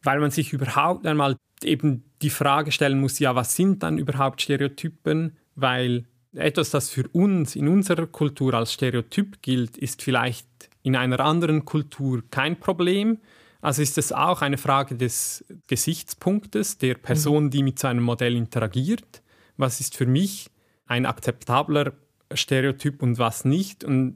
weil 0.03 0.19
man 0.19 0.31
sich 0.31 0.53
überhaupt 0.53 1.05
einmal 1.05 1.37
eben 1.63 2.03
die 2.21 2.29
Frage 2.29 2.71
stellen 2.71 2.99
muss, 2.99 3.19
ja, 3.19 3.35
was 3.35 3.55
sind 3.55 3.83
dann 3.83 3.97
überhaupt 3.97 4.41
Stereotypen? 4.41 5.37
Weil 5.55 6.05
etwas, 6.33 6.69
das 6.69 6.89
für 6.89 7.07
uns 7.09 7.55
in 7.55 7.67
unserer 7.67 8.07
Kultur 8.07 8.53
als 8.53 8.73
Stereotyp 8.73 9.41
gilt, 9.41 9.77
ist 9.77 10.01
vielleicht 10.01 10.47
in 10.83 10.95
einer 10.95 11.19
anderen 11.19 11.65
Kultur 11.65 12.23
kein 12.31 12.59
Problem. 12.59 13.19
Also 13.61 13.81
ist 13.81 13.97
es 13.97 14.11
auch 14.11 14.41
eine 14.41 14.57
Frage 14.57 14.95
des 14.95 15.45
Gesichtspunktes 15.67 16.79
der 16.79 16.95
Person, 16.95 17.49
die 17.51 17.63
mit 17.63 17.77
so 17.77 17.87
einem 17.87 18.03
Modell 18.03 18.35
interagiert. 18.35 19.20
Was 19.61 19.79
ist 19.79 19.95
für 19.95 20.05
mich 20.05 20.47
ein 20.85 21.05
akzeptabler 21.05 21.93
Stereotyp 22.33 23.01
und 23.01 23.17
was 23.17 23.45
nicht? 23.45 23.83
Und 23.83 24.15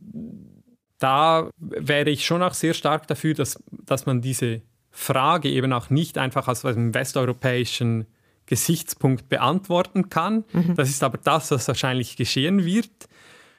da 1.00 1.50
wäre 1.58 2.10
ich 2.10 2.26
schon 2.26 2.44
auch 2.44 2.54
sehr 2.54 2.74
stark 2.74 3.08
dafür, 3.08 3.34
dass, 3.34 3.64
dass 3.72 4.06
man 4.06 4.22
diese 4.22 4.62
Frage 4.92 5.50
eben 5.50 5.74
auch 5.74 5.90
nicht 5.90 6.18
einfach 6.18 6.48
aus 6.48 6.66
einem 6.66 6.94
westeuropäischen 6.94 8.06
Gesichtspunkt 8.46 9.30
beantworten 9.30 10.10
kann. 10.10 10.46
Mhm. 10.54 10.76
Das 10.76 10.90
ist 10.90 11.04
aber 11.04 11.18
das, 11.18 11.52
was 11.52 11.68
wahrscheinlich 11.68 12.16
geschehen 12.16 12.64
wird. 12.64 13.08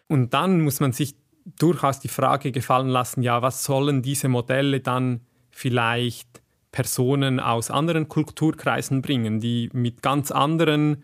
Und 0.09 0.33
dann 0.35 0.61
muss 0.61 0.81
man 0.81 0.93
sich 0.93 1.15
durchaus 1.59 2.01
die 2.01 2.09
Frage 2.09 2.53
gefallen 2.53 2.89
lassen, 2.89 3.23
ja, 3.23 3.43
was 3.43 3.65
sollen 3.65 4.03
diese 4.03 4.29
Modelle 4.29 4.81
dann 4.81 5.21
vielleicht 5.51 6.43
Personen 6.73 7.41
aus 7.41 7.71
anderen 7.71 8.09
Kulturkreisen 8.09 9.03
bringen, 9.03 9.41
die 9.41 9.71
mit 9.73 10.03
ganz 10.03 10.31
anderen 10.31 11.03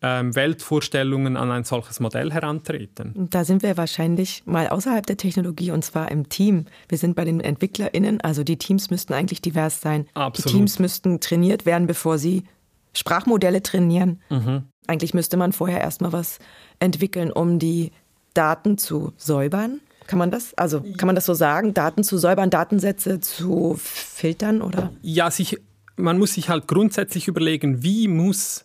ähm, 0.00 0.34
Weltvorstellungen 0.34 1.36
an 1.36 1.50
ein 1.50 1.64
solches 1.64 2.00
Modell 2.00 2.32
herantreten. 2.32 3.28
Da 3.30 3.44
sind 3.44 3.62
wir 3.62 3.76
wahrscheinlich 3.76 4.42
mal 4.46 4.68
außerhalb 4.68 5.04
der 5.04 5.16
Technologie 5.16 5.70
und 5.72 5.84
zwar 5.84 6.10
im 6.10 6.28
Team. 6.28 6.66
Wir 6.88 6.98
sind 6.98 7.16
bei 7.16 7.24
den 7.24 7.40
EntwicklerInnen, 7.40 8.20
also 8.20 8.44
die 8.44 8.56
Teams 8.56 8.90
müssten 8.90 9.12
eigentlich 9.12 9.42
divers 9.42 9.80
sein. 9.80 10.06
Absolut. 10.14 10.48
Die 10.48 10.56
Teams 10.56 10.78
müssten 10.78 11.20
trainiert 11.20 11.66
werden, 11.66 11.86
bevor 11.86 12.18
sie 12.18 12.44
Sprachmodelle 12.94 13.62
trainieren. 13.62 14.20
Mhm. 14.30 14.64
Eigentlich 14.86 15.14
müsste 15.14 15.36
man 15.36 15.52
vorher 15.52 15.80
erstmal 15.80 16.12
was 16.12 16.38
entwickeln, 16.78 17.32
um 17.32 17.58
die 17.58 17.92
Daten 18.34 18.78
zu 18.78 19.12
säubern. 19.16 19.80
Kann 20.06 20.18
man 20.18 20.30
das? 20.30 20.54
Also 20.54 20.80
kann 20.96 21.06
man 21.06 21.14
das 21.14 21.26
so 21.26 21.34
sagen? 21.34 21.74
Daten 21.74 22.02
zu 22.02 22.16
säubern, 22.16 22.50
Datensätze 22.50 23.20
zu 23.20 23.74
filtern 23.78 24.62
oder? 24.62 24.90
Ja, 25.02 25.30
sich, 25.30 25.58
man 25.96 26.18
muss 26.18 26.34
sich 26.34 26.48
halt 26.48 26.66
grundsätzlich 26.66 27.28
überlegen, 27.28 27.82
wie 27.82 28.08
muss 28.08 28.64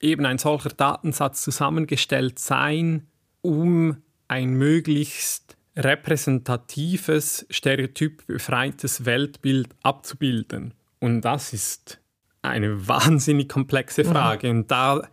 eben 0.00 0.26
ein 0.26 0.38
solcher 0.38 0.70
Datensatz 0.70 1.42
zusammengestellt 1.42 2.38
sein, 2.38 3.06
um 3.42 3.98
ein 4.28 4.54
möglichst 4.54 5.56
repräsentatives, 5.76 7.46
stereotypbefreites 7.50 9.04
Weltbild 9.04 9.68
abzubilden. 9.82 10.74
Und 11.00 11.20
das 11.20 11.52
ist 11.52 12.00
eine 12.42 12.88
wahnsinnig 12.88 13.48
komplexe 13.48 14.04
Frage. 14.04 14.48
Mhm. 14.52 14.58
Und 14.60 14.70
da, 14.70 15.08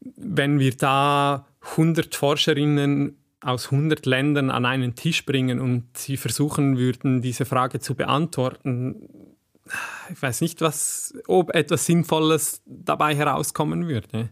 wenn 0.00 0.58
wir 0.58 0.76
da 0.76 1.46
100 1.72 2.14
Forscherinnen 2.14 3.16
aus 3.40 3.70
100 3.70 4.06
Ländern 4.06 4.50
an 4.50 4.64
einen 4.64 4.94
Tisch 4.94 5.26
bringen 5.26 5.60
und 5.60 5.96
sie 5.96 6.16
versuchen 6.16 6.78
würden, 6.78 7.22
diese 7.22 7.44
Frage 7.44 7.80
zu 7.80 7.94
beantworten, 7.94 9.08
ich 10.12 10.22
weiß 10.22 10.40
nicht, 10.40 10.60
was, 10.60 11.14
ob 11.26 11.54
etwas 11.54 11.86
Sinnvolles 11.86 12.62
dabei 12.66 13.14
herauskommen 13.14 13.88
würde. 13.88 14.28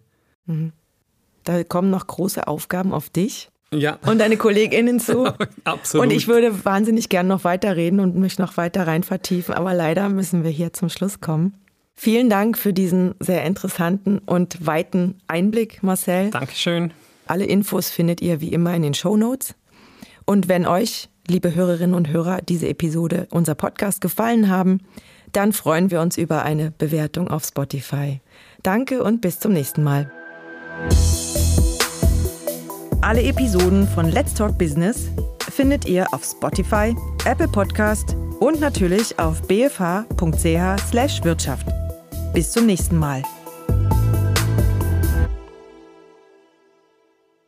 Mhm. 0.47 0.73
Da 1.45 1.65
kommen 1.65 1.91
noch 1.91 2.07
große 2.07 2.47
Aufgaben 2.47 2.93
auf 2.93 3.09
dich 3.09 3.51
ja. 3.73 3.99
und 4.07 4.19
deine 4.19 4.37
KollegInnen 4.37 5.01
zu. 5.01 5.27
Absolut. 5.65 6.07
Und 6.07 6.13
ich 6.13 6.29
würde 6.29 6.65
wahnsinnig 6.65 7.09
gern 7.09 7.27
noch 7.27 7.45
weiterreden 7.45 8.01
und 8.01 8.17
mich 8.17 8.39
noch 8.39 8.57
weiter 8.57 8.87
rein 8.87 9.03
vertiefen, 9.03 9.55
aber 9.55 9.75
leider 9.75 10.09
müssen 10.09 10.45
wir 10.45 10.51
hier 10.51 10.73
zum 10.73 10.89
Schluss 10.89 11.21
kommen. 11.21 11.55
Vielen 11.95 12.31
Dank 12.31 12.57
für 12.57 12.73
diesen 12.73 13.15
sehr 13.21 13.45
interessanten 13.45 14.19
und 14.19 14.67
weiten 14.67 15.19
Einblick, 15.27 15.83
Marcel. 15.83 16.31
Dankeschön. 16.31 16.93
Alle 17.27 17.45
Infos 17.45 17.91
findet 17.91 18.21
ihr 18.21 18.41
wie 18.41 18.53
immer 18.53 18.75
in 18.75 18.83
den 18.83 18.95
Show 18.95 19.17
Notes. 19.17 19.55
Und 20.25 20.49
wenn 20.49 20.67
euch, 20.67 21.09
liebe 21.29 21.55
Hörerinnen 21.55 21.95
und 21.95 22.09
Hörer, 22.09 22.41
diese 22.43 22.69
Episode, 22.69 23.29
unser 23.31 23.55
Podcast 23.55 24.01
gefallen 24.01 24.49
haben, 24.49 24.81
dann 25.33 25.53
freuen 25.53 25.91
wir 25.91 26.01
uns 26.01 26.17
über 26.17 26.43
eine 26.43 26.71
Bewertung 26.71 27.29
auf 27.29 27.45
Spotify. 27.45 28.21
Danke 28.63 29.03
und 29.03 29.21
bis 29.21 29.41
zum 29.41 29.53
nächsten 29.53 29.83
Mal. 29.83 30.11
Alle 33.03 33.23
Episoden 33.23 33.89
von 33.89 34.11
Let's 34.11 34.35
Talk 34.35 34.59
Business 34.59 35.09
findet 35.51 35.87
ihr 35.87 36.07
auf 36.13 36.23
Spotify, 36.25 36.95
Apple 37.25 37.49
Podcast 37.49 38.15
und 38.41 38.61
natürlich 38.61 39.19
auf 39.19 39.41
bfh.ch/wirtschaft. 39.43 41.67
Bis 42.35 42.53
zum 42.53 42.67
nächsten 42.67 42.97
Mal. 42.97 43.23